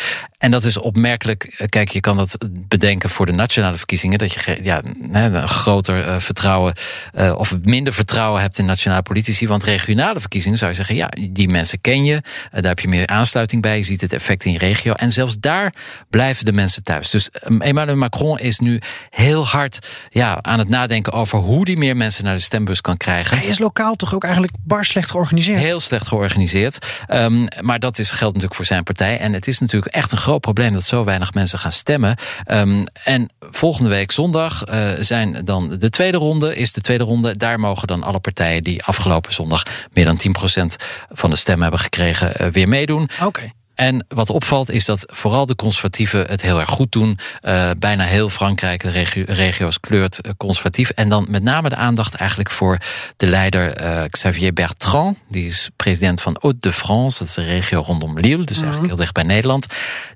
[0.44, 1.64] En dat is opmerkelijk.
[1.68, 4.18] Kijk, je kan dat bedenken voor de nationale verkiezingen.
[4.18, 4.82] Dat je ja,
[5.12, 6.74] een groter uh, vertrouwen
[7.18, 9.46] uh, of minder vertrouwen hebt in nationale politici.
[9.46, 12.14] Want regionale verkiezingen zou je zeggen, ja, die mensen ken je.
[12.14, 12.20] Uh,
[12.50, 13.76] daar heb je meer aansluiting bij.
[13.76, 14.92] Je ziet het effect in je regio.
[14.92, 15.74] En zelfs daar
[16.10, 17.10] blijven de mensen thuis.
[17.10, 18.80] Dus um, Emmanuel Macron is nu
[19.10, 22.96] heel hard ja, aan het nadenken over hoe die meer mensen naar de stembus kan
[22.96, 23.36] krijgen.
[23.36, 25.60] Hij is lokaal toch ook eigenlijk bar slecht georganiseerd?
[25.60, 27.04] Heel slecht georganiseerd.
[27.08, 29.18] Um, maar dat is, geldt natuurlijk voor zijn partij.
[29.18, 32.16] En het is natuurlijk echt een groot probleem dat zo weinig mensen gaan stemmen.
[32.46, 37.36] Um, en volgende week zondag uh, zijn dan de tweede ronde, is de tweede ronde.
[37.36, 39.62] Daar mogen dan alle partijen die afgelopen zondag
[39.92, 40.18] meer dan
[40.62, 43.08] 10% van de stemmen hebben gekregen, uh, weer meedoen.
[43.22, 43.52] Oké.
[43.74, 47.18] En wat opvalt is dat vooral de conservatieven het heel erg goed doen.
[47.42, 50.90] Uh, bijna heel Frankrijk, de regio, regio's kleurt conservatief.
[50.90, 52.78] En dan met name de aandacht eigenlijk voor
[53.16, 55.18] de leider uh, Xavier Bertrand.
[55.28, 57.18] Die is president van Haute-de-France.
[57.18, 59.66] Dat is de regio rondom Lille, dus eigenlijk heel dicht bij Nederland.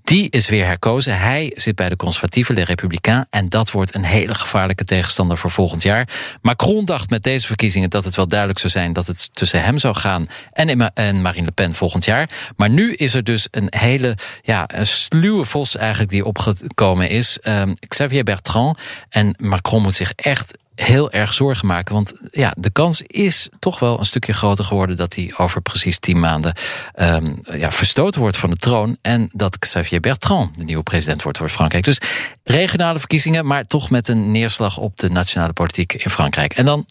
[0.03, 1.19] Die is weer herkozen.
[1.19, 3.27] Hij zit bij de conservatieven, de Republikein.
[3.31, 6.09] En dat wordt een hele gevaarlijke tegenstander voor volgend jaar.
[6.43, 9.79] Macron dacht met deze verkiezingen dat het wel duidelijk zou zijn dat het tussen hem
[9.79, 12.29] zou gaan en, en Marine Le Pen volgend jaar.
[12.57, 17.39] Maar nu is er dus een hele ja, een sluwe vos eigenlijk die opgekomen is.
[17.43, 18.79] Um, Xavier Bertrand.
[19.09, 21.95] En Macron moet zich echt heel erg zorgen maken.
[21.95, 25.99] Want ja, de kans is toch wel een stukje groter geworden dat hij over precies
[25.99, 26.55] tien maanden
[26.97, 28.97] um, ja, verstoten wordt van de troon.
[29.03, 31.85] En dat Xavier Bertrand de nieuwe president wordt voor Frankrijk.
[31.85, 32.01] Dus
[32.45, 36.53] regionale verkiezingen, maar toch met een neerslag op de nationale politiek in Frankrijk.
[36.53, 36.87] En dan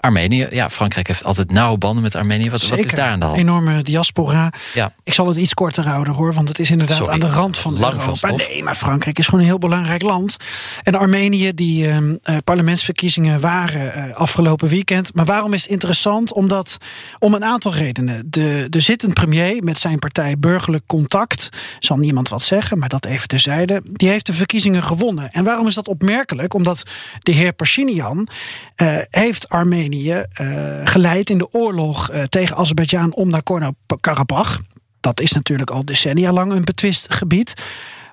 [0.00, 0.46] Armenië.
[0.50, 2.50] Ja, Frankrijk heeft altijd nauwe banden met Armenië.
[2.50, 3.38] Wat, wat is daar aan de hand?
[3.38, 4.52] Enorme diaspora.
[4.74, 4.92] Ja.
[5.04, 7.12] Ik zal het iets korter houden hoor, want het is inderdaad Sorry.
[7.12, 8.14] aan de rand van Europa.
[8.14, 10.36] van nee, maar Frankrijk is gewoon een heel belangrijk land.
[10.82, 11.96] En Armenië, die uh,
[12.44, 15.14] parlementsverkiezingen waren uh, afgelopen weekend.
[15.14, 16.32] Maar waarom is het interessant?
[16.32, 16.76] Omdat,
[17.18, 18.26] om een aantal redenen.
[18.26, 21.48] De, de zittend premier met zijn partij Burgerlijk Contact,
[21.78, 25.30] zal niemand wat zeggen, maar dat even terzijde, die heeft de verkiezingen gewonnen.
[25.30, 26.54] En waarom is dat opmerkelijk?
[26.54, 26.82] Omdat
[27.18, 28.28] de heer Pashinyan
[28.76, 34.58] uh, heeft Armenië uh, geleid in de oorlog uh, tegen Azerbeidzjan om Nagorno-Karabakh.
[35.00, 37.54] Dat is natuurlijk al decennia lang een betwist gebied.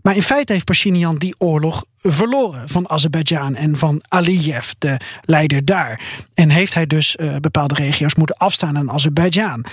[0.02, 5.66] Maar in feite heeft Pashinyan die oorlog verloren van Azerbeidzjan en van Aliyev, de leider
[5.66, 6.02] daar.
[6.34, 9.66] En heeft hij dus uh, bepaalde regio's moeten afstaan aan Azerbeidzjan.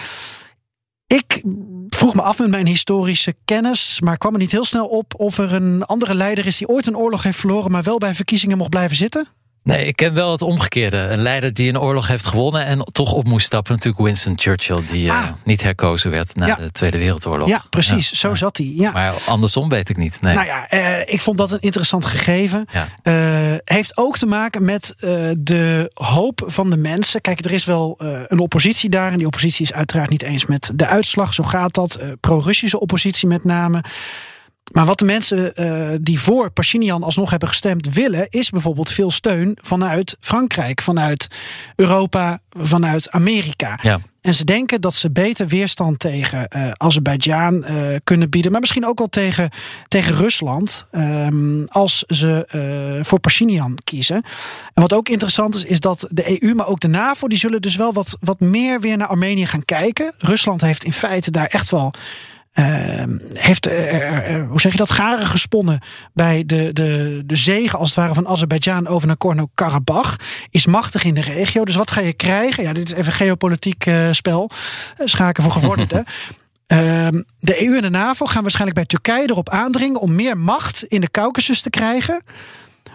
[1.06, 1.42] Ik
[1.88, 5.38] vroeg me af met mijn historische kennis, maar kwam er niet heel snel op of
[5.38, 8.56] er een andere leider is die ooit een oorlog heeft verloren, maar wel bij verkiezingen
[8.56, 9.28] mocht blijven zitten.
[9.64, 10.96] Nee, ik ken wel het omgekeerde.
[10.96, 13.72] Een leider die een oorlog heeft gewonnen en toch op moest stappen.
[13.72, 15.22] Natuurlijk Winston Churchill, die ah.
[15.22, 16.54] uh, niet herkozen werd na ja.
[16.54, 17.48] de Tweede Wereldoorlog.
[17.48, 18.10] Ja, precies.
[18.10, 18.16] Ja.
[18.16, 18.34] Zo ja.
[18.34, 18.72] zat hij.
[18.76, 18.90] Ja.
[18.92, 20.20] Maar andersom weet ik niet.
[20.20, 20.34] Nee.
[20.34, 22.66] Nou ja, uh, ik vond dat een interessant gegeven.
[23.02, 23.14] Uh,
[23.64, 24.94] heeft ook te maken met
[25.38, 27.20] de hoop van de mensen.
[27.20, 29.12] Kijk, er is wel een oppositie daar.
[29.12, 31.34] En die oppositie is uiteraard niet eens met de uitslag.
[31.34, 31.98] Zo gaat dat.
[32.20, 33.84] Pro-Russische oppositie met name.
[34.72, 39.10] Maar wat de mensen uh, die voor Pashinyan alsnog hebben gestemd willen, is bijvoorbeeld veel
[39.10, 41.28] steun vanuit Frankrijk, vanuit
[41.76, 43.78] Europa, vanuit Amerika.
[43.82, 44.00] Ja.
[44.24, 48.86] En ze denken dat ze beter weerstand tegen uh, Azerbeidzjan uh, kunnen bieden, maar misschien
[48.86, 49.50] ook wel tegen,
[49.88, 52.48] tegen Rusland, um, als ze
[52.98, 54.16] uh, voor Pashinyan kiezen.
[54.74, 57.62] En wat ook interessant is, is dat de EU, maar ook de NAVO, die zullen
[57.62, 60.12] dus wel wat, wat meer weer naar Armenië gaan kijken.
[60.18, 61.94] Rusland heeft in feite daar echt wel.
[62.54, 63.02] Uh,
[63.32, 65.80] heeft, uh, hoe zeg je dat, garen gesponnen
[66.12, 70.16] bij de, de, de zegen als het ware van Azerbeidzjan over Nagorno-Karabakh.
[70.50, 71.64] Is machtig in de regio.
[71.64, 72.62] Dus wat ga je krijgen?
[72.62, 74.50] Ja, dit is even geopolitiek uh, spel.
[75.04, 76.04] Schaken voor gevorderden.
[76.66, 80.84] Ehm, de EU en de NAVO gaan waarschijnlijk bij Turkije erop aandringen om meer macht
[80.84, 82.22] in de Caucasus te krijgen.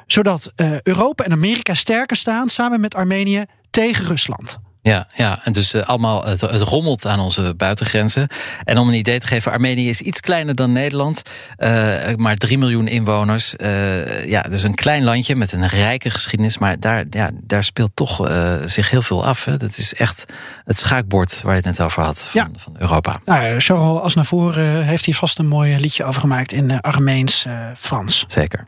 [0.05, 4.59] Zodat uh, Europa en Amerika sterker staan samen met Armenië tegen Rusland.
[4.81, 8.27] Ja, ja, en dus uh, allemaal, het, het, rommelt aan onze buitengrenzen.
[8.63, 11.21] En om een idee te geven, Armenië is iets kleiner dan Nederland.
[11.57, 13.55] Uh, maar 3 miljoen inwoners.
[13.57, 16.57] Uh, ja, dus een klein landje met een rijke geschiedenis.
[16.57, 18.31] Maar daar, ja, daar speelt toch
[18.65, 19.45] zich heel veel af.
[19.45, 19.57] Hè.
[19.57, 20.25] Dat is echt
[20.65, 22.59] het schaakbord waar je het net over had van, ja.
[22.59, 23.19] van Europa.
[23.25, 28.23] Nou, Charles Aznavour heeft hier vast een mooi liedje over gemaakt in Armeens-Frans.
[28.27, 28.65] Zeker.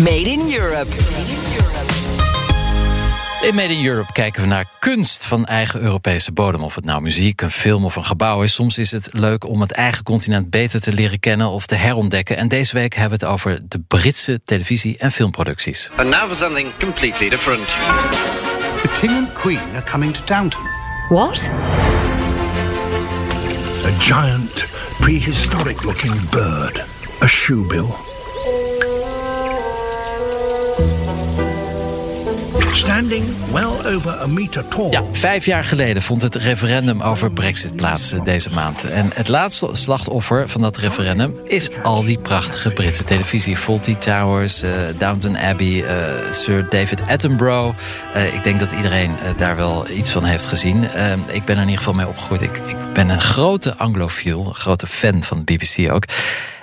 [0.00, 0.96] Made in Europe.
[0.96, 2.37] In
[3.40, 6.62] Made in Europe kijken we naar kunst van eigen Europese bodem.
[6.62, 8.54] Of het nou muziek, een film of een gebouw is.
[8.54, 12.36] Soms is het leuk om het eigen continent beter te leren kennen of te herontdekken.
[12.36, 15.90] En deze week hebben we het over de Britse televisie- en filmproducties.
[15.96, 17.66] And now for something completely different.
[18.82, 20.62] The king and queen are coming to Downton.
[21.08, 21.50] What?
[23.84, 24.66] A giant
[24.98, 26.84] prehistoric looking bird,
[27.22, 28.07] a shoebill.
[33.52, 34.90] Well over a meter tall.
[34.90, 38.84] Ja, vijf jaar geleden vond het referendum over Brexit plaats eh, deze maand.
[38.84, 43.56] En het laatste slachtoffer van dat referendum is al die prachtige Britse televisie.
[43.56, 45.86] Fawlty Towers, uh, Downton Abbey, uh,
[46.30, 47.78] Sir David Attenborough.
[48.34, 50.84] Ik denk dat iedereen daar wel iets van heeft gezien.
[51.32, 52.40] ik ben er in ieder geval mee opgegroeid.
[52.40, 56.04] Ik, ik ben een grote anglofiel, een grote fan van de BBC ook.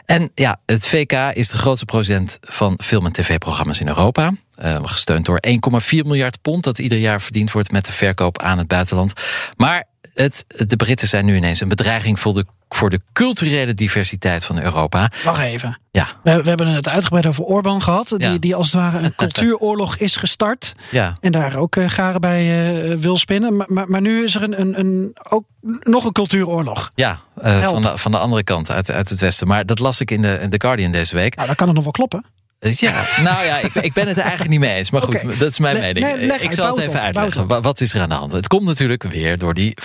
[0.05, 4.32] En ja, het VK is de grootste producent van film- en tv-programma's in Europa.
[4.64, 5.56] Uh, gesteund door 1,4
[5.89, 9.14] miljard pond dat ieder jaar verdiend wordt met de verkoop aan het buitenland.
[9.58, 9.84] Maar
[10.16, 14.60] het, de Britten zijn nu ineens een bedreiging voor de, voor de culturele diversiteit van
[14.60, 15.12] Europa.
[15.24, 15.80] Wacht even.
[15.91, 16.08] Ja.
[16.24, 18.14] We, we hebben het uitgebreid over Orbán gehad.
[18.18, 20.76] Die, die als het ware een cultuuroorlog is gestart.
[20.91, 21.18] Ja.
[21.20, 23.56] En daar ook uh, garen bij uh, wil spinnen.
[23.56, 25.45] Maar, maar, maar, nu is er een, een, een, ook
[25.80, 26.91] nog een cultuuroorlog.
[26.95, 29.47] Ja, uh, van, de, van de andere kant, uit, uit het westen.
[29.47, 31.36] Maar dat las ik in de, in The Guardian deze week.
[31.36, 32.26] Nou, dan kan het nog wel kloppen.
[32.70, 34.91] Ja, nou ja, ik, ik ben het er eigenlijk niet mee eens.
[34.91, 35.38] Maar goed, okay.
[35.38, 36.26] dat is mijn Le mening.
[36.26, 37.61] Leg, ik zal het even op, uitleggen.
[37.61, 38.32] Wat is er aan de hand?
[38.32, 39.78] Het komt natuurlijk weer door die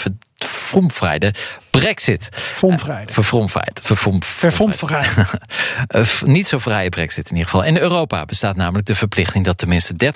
[0.70, 1.34] verfromfrijde
[1.70, 2.28] brexit.
[2.32, 3.12] Fromfrijde.
[3.12, 3.80] Verfromfrijde.
[4.22, 5.26] Verfromfrijde.
[6.24, 7.66] Niet zo vrije brexit in ieder geval.
[7.66, 10.06] In Europa bestaat namelijk de verplichting dat tenminste 30%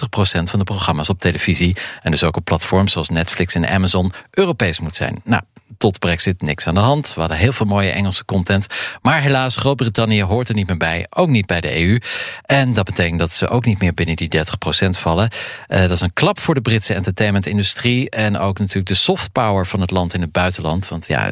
[0.43, 1.77] van de programma's op televisie...
[2.03, 5.21] en dus ook op platforms zoals Netflix en Amazon Europees moet zijn.
[5.25, 5.43] Nou,
[5.79, 7.15] tot Brexit niks aan de hand.
[7.15, 8.67] We hadden heel veel mooie Engelse content.
[9.03, 11.07] Maar helaas, Groot-Brittannië hoort er niet meer bij.
[11.11, 11.99] Ook niet bij de EU.
[12.43, 15.29] En dat betekent dat ze ook niet meer binnen die 30% vallen.
[15.69, 18.11] Uh, dat is een klap voor de Britse entertainmentindustrie.
[18.11, 20.89] En ook natuurlijk de soft power van het land in het buitenland.
[20.89, 21.31] Want ja,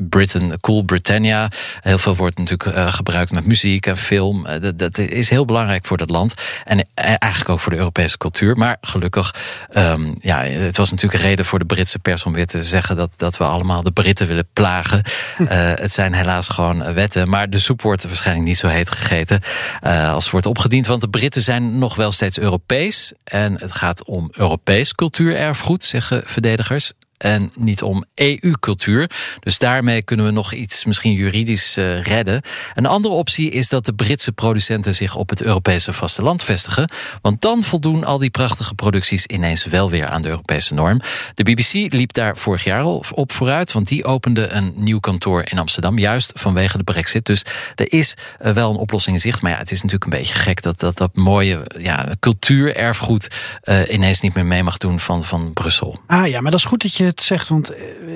[0.00, 1.48] Britain, Cool Britannia.
[1.80, 4.46] Heel veel wordt natuurlijk uh, gebruikt met muziek en film.
[4.60, 6.34] Dat, dat, is heel belangrijk voor dat land.
[6.64, 8.56] En eigenlijk ook voor de Europese cultuur.
[8.56, 9.34] Maar gelukkig,
[9.74, 12.96] um, ja, het was natuurlijk een reden voor de Britse pers om weer te zeggen
[12.96, 15.02] dat, dat we allemaal de Britten willen plagen.
[15.38, 15.48] Uh,
[15.84, 17.28] het zijn helaas gewoon wetten.
[17.28, 19.40] Maar de soep wordt waarschijnlijk niet zo heet gegeten
[19.86, 20.86] uh, als wordt opgediend.
[20.86, 23.12] Want de Britten zijn nog wel steeds Europees.
[23.24, 26.92] En het gaat om Europees cultuurerfgoed, zeggen verdedigers
[27.22, 29.10] en niet om EU-cultuur.
[29.40, 32.42] Dus daarmee kunnen we nog iets misschien juridisch uh, redden.
[32.74, 36.90] Een andere optie is dat de Britse producenten zich op het Europese vasteland vestigen.
[37.22, 41.00] Want dan voldoen al die prachtige producties ineens wel weer aan de Europese norm.
[41.34, 45.44] De BBC liep daar vorig jaar al op vooruit, want die opende een nieuw kantoor
[45.50, 47.26] in Amsterdam, juist vanwege de Brexit.
[47.26, 47.44] Dus
[47.74, 49.42] er is uh, wel een oplossing in zicht.
[49.42, 53.28] Maar ja, het is natuurlijk een beetje gek dat dat, dat mooie ja, cultuurerfgoed
[53.64, 56.00] uh, ineens niet meer mee mag doen van, van Brussel.
[56.06, 57.48] Ah ja, maar dat is goed dat je het zegt.
[57.48, 57.72] Want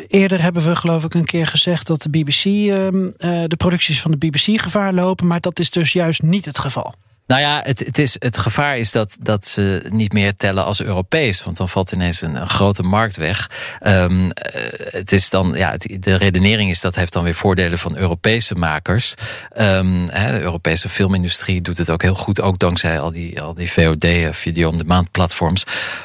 [0.08, 2.88] eerder hebben we geloof ik een keer gezegd dat de BBC, uh,
[3.46, 5.26] de producties van de BBC gevaar lopen.
[5.26, 6.94] Maar dat is dus juist niet het geval.
[7.26, 10.82] Nou ja, het, het, is, het gevaar is dat, dat ze niet meer tellen als
[10.82, 11.44] Europees.
[11.44, 13.50] Want dan valt ineens een, grote markt weg.
[13.86, 14.30] Um,
[14.90, 19.14] het is dan, ja, de redenering is dat heeft dan weer voordelen van Europese makers.
[19.52, 19.82] He,
[20.32, 22.40] de Europese filmindustrie doet het ook heel goed.
[22.40, 25.64] Ook dankzij al die, al die VOD, video on demand platforms.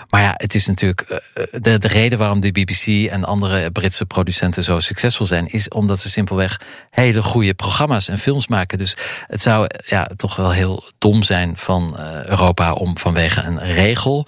[0.10, 1.22] Maar ja, het is natuurlijk.
[1.52, 6.00] De, de reden waarom de BBC en andere Britse producenten zo succesvol zijn, is omdat
[6.00, 8.78] ze simpelweg hele goede programma's en films maken.
[8.78, 8.96] Dus
[9.28, 10.84] het zou ja, toch wel heel
[11.18, 14.26] zijn van uh, Europa om vanwege een regel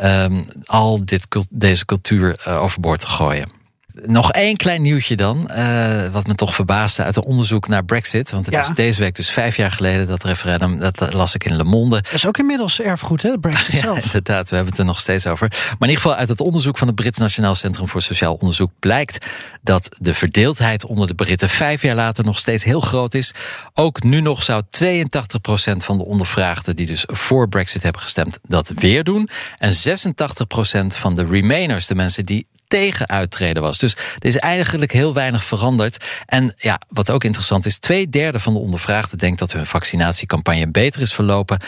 [0.00, 3.63] um, al dit, deze cultuur uh, overboord te gooien.
[4.02, 8.30] Nog één klein nieuwtje dan, uh, wat me toch verbaasde uit een onderzoek naar Brexit.
[8.30, 8.60] Want het Ja.
[8.60, 12.00] is deze week dus vijf jaar geleden dat referendum, dat las ik in Le Monde.
[12.02, 13.30] Dat is ook inmiddels erfgoed, hè?
[13.30, 14.04] de Brexit Ja, zelf.
[14.04, 15.48] inderdaad, we hebben het er nog steeds over.
[15.50, 18.70] Maar in ieder geval uit het onderzoek van het Brits Nationaal Centrum voor Sociaal Onderzoek
[18.78, 19.26] blijkt
[19.62, 23.32] dat de verdeeldheid onder de Britten vijf jaar later nog steeds heel groot is.
[23.74, 28.72] Ook nu nog zou 82% van de ondervraagden die dus voor Brexit hebben gestemd dat
[28.74, 29.28] weer doen.
[29.58, 33.78] En 86% van de Remainers, de mensen die tegen uittreden was.
[33.78, 36.04] Dus er is eigenlijk heel weinig veranderd.
[36.26, 40.68] En ja, wat ook interessant is, twee derde van de ondervraagden denkt dat hun vaccinatiecampagne
[40.68, 41.58] beter is verlopen.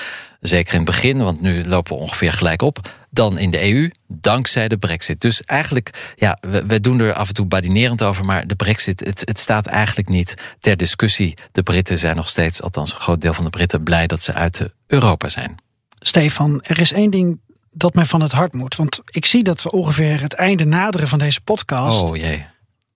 [0.40, 2.78] Zeker in het begin, want nu lopen we ongeveer gelijk op.
[3.10, 5.20] Dan in de EU, dankzij de brexit.
[5.20, 8.24] Dus eigenlijk, ja, we, we doen er af en toe badinerend over.
[8.24, 11.34] Maar de brexit, het, het staat eigenlijk niet ter discussie.
[11.52, 14.32] De Britten zijn nog steeds, althans een groot deel van de Britten, blij dat ze
[14.32, 15.54] uit Europa zijn.
[15.98, 17.40] Stefan, er is één ding
[17.76, 18.76] dat mij van het hart moet.
[18.76, 22.02] Want ik zie dat we ongeveer het einde naderen van deze podcast.
[22.02, 22.46] Oh jee.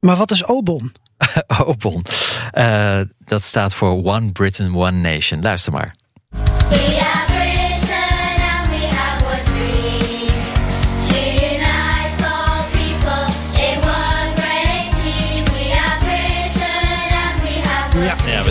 [0.01, 0.93] Maar wat is Obon?
[1.65, 2.05] Obon.
[2.53, 5.43] Uh, dat staat voor One Britain, One Nation.
[5.43, 5.95] Luister maar.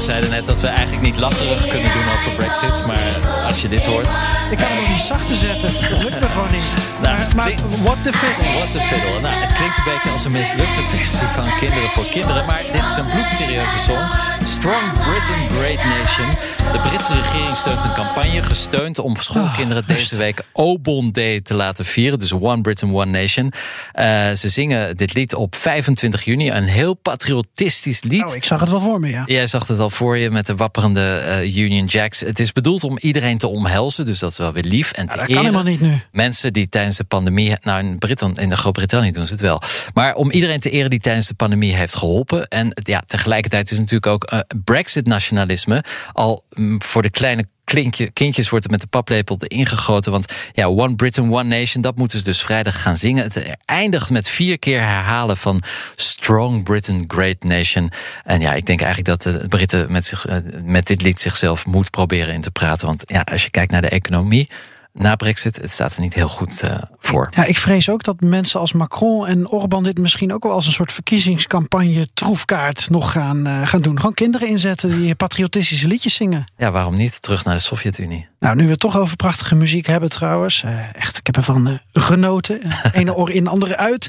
[0.02, 2.86] Zeiden net dat we eigenlijk niet lacherig kunnen doen over Brexit.
[2.88, 4.18] Maar als je dit hoort.
[4.52, 5.74] Ik kan hem nog niet zachter zetten.
[5.90, 6.99] Dat lukt me gewoon niet.
[7.10, 8.54] Nou, maar, het maar klinkt- what the fiddle.
[8.58, 9.22] What the fiddle.
[9.22, 12.46] Nou, het klinkt een beetje als een mislukte versie van Kinderen voor Kinderen.
[12.46, 14.06] Maar dit is een bloedserieuze song.
[14.44, 16.30] Strong Britain, Great Nation.
[16.72, 21.86] De Britse regering steunt een campagne gesteund om schoolkinderen deze week Obon Day te laten
[21.86, 22.20] vieren.
[22.20, 23.54] Dus One Britain, One Nation.
[23.94, 26.52] Eh, ze zingen dit lied op 25 juni.
[26.52, 28.28] Een heel patriotistisch lied.
[28.28, 29.24] Oh, ik zag het wel voor me, ja.
[29.26, 32.20] Jij zag het al voor je met de wapperende eh, Union Jacks.
[32.20, 34.92] Het is bedoeld om iedereen te omhelzen, dus dat is wel weer lief.
[34.92, 36.00] En te dat kan helemaal niet nu.
[36.12, 37.56] Mensen die tijdens de pandemie...
[37.62, 39.62] Nou, in, Britain, in de Groot-Brittannië doen ze het wel.
[39.94, 42.48] Maar om iedereen te eren die tijdens de pandemie heeft geholpen.
[42.48, 45.84] En ja, tegelijkertijd is natuurlijk ook eh, Brexit-nationalisme...
[46.14, 50.12] al mm, voor de kleine klinkje, kindjes wordt het met de paplepel erin gegoten.
[50.12, 53.24] Want ja, One Britain, One Nation, dat moeten ze dus vrijdag gaan zingen.
[53.24, 55.62] Het eindigt met vier keer herhalen van
[55.96, 57.92] Strong Britain, Great Nation.
[58.24, 61.66] En ja, ik denk eigenlijk dat de Britten met, zich, eh, met dit lied zichzelf
[61.66, 62.88] moet proberen in te praten.
[62.88, 64.50] Want ja, als je kijkt naar de economie
[64.94, 67.28] na Brexit, het staat er niet heel goed eh, voor.
[67.36, 70.66] Ja, ik vrees ook dat mensen als Macron en Orbán dit misschien ook wel als
[70.66, 73.98] een soort verkiezingscampagne troefkaart nog gaan, eh, gaan doen.
[73.98, 76.46] Gewoon kinderen inzetten die patriotistische liedjes zingen.
[76.58, 77.22] Ja, waarom niet?
[77.22, 78.28] Terug naar de Sovjet-Unie.
[78.40, 80.64] Nou, nu we het toch over prachtige muziek hebben trouwens.
[80.64, 82.62] eh, echt, ik heb ervan eh, genoten.
[82.92, 84.08] Ene oor in, andere uit.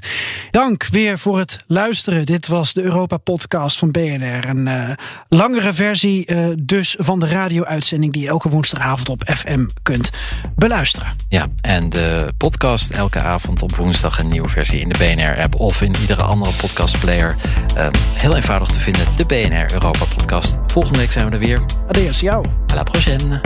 [0.50, 2.26] Dank weer voor het luisteren.
[2.26, 4.48] Dit was de Europa-podcast van BNR.
[4.48, 4.96] Een
[5.28, 6.28] langere versie
[6.62, 8.12] dus van de radio-uitzending...
[8.12, 10.10] die je elke woensdagavond op FM kunt
[10.56, 11.12] beluisteren.
[11.28, 15.82] Ja, en de podcast elke avond op woensdag een nieuwe versie in de BNR-app of
[15.82, 17.36] in iedere andere podcastplayer.
[17.76, 20.58] Eh, heel eenvoudig te vinden, de BNR Europa Podcast.
[20.66, 21.60] Volgende week zijn we er weer.
[21.88, 22.46] Adios, jou.
[22.72, 23.40] À la prochaine.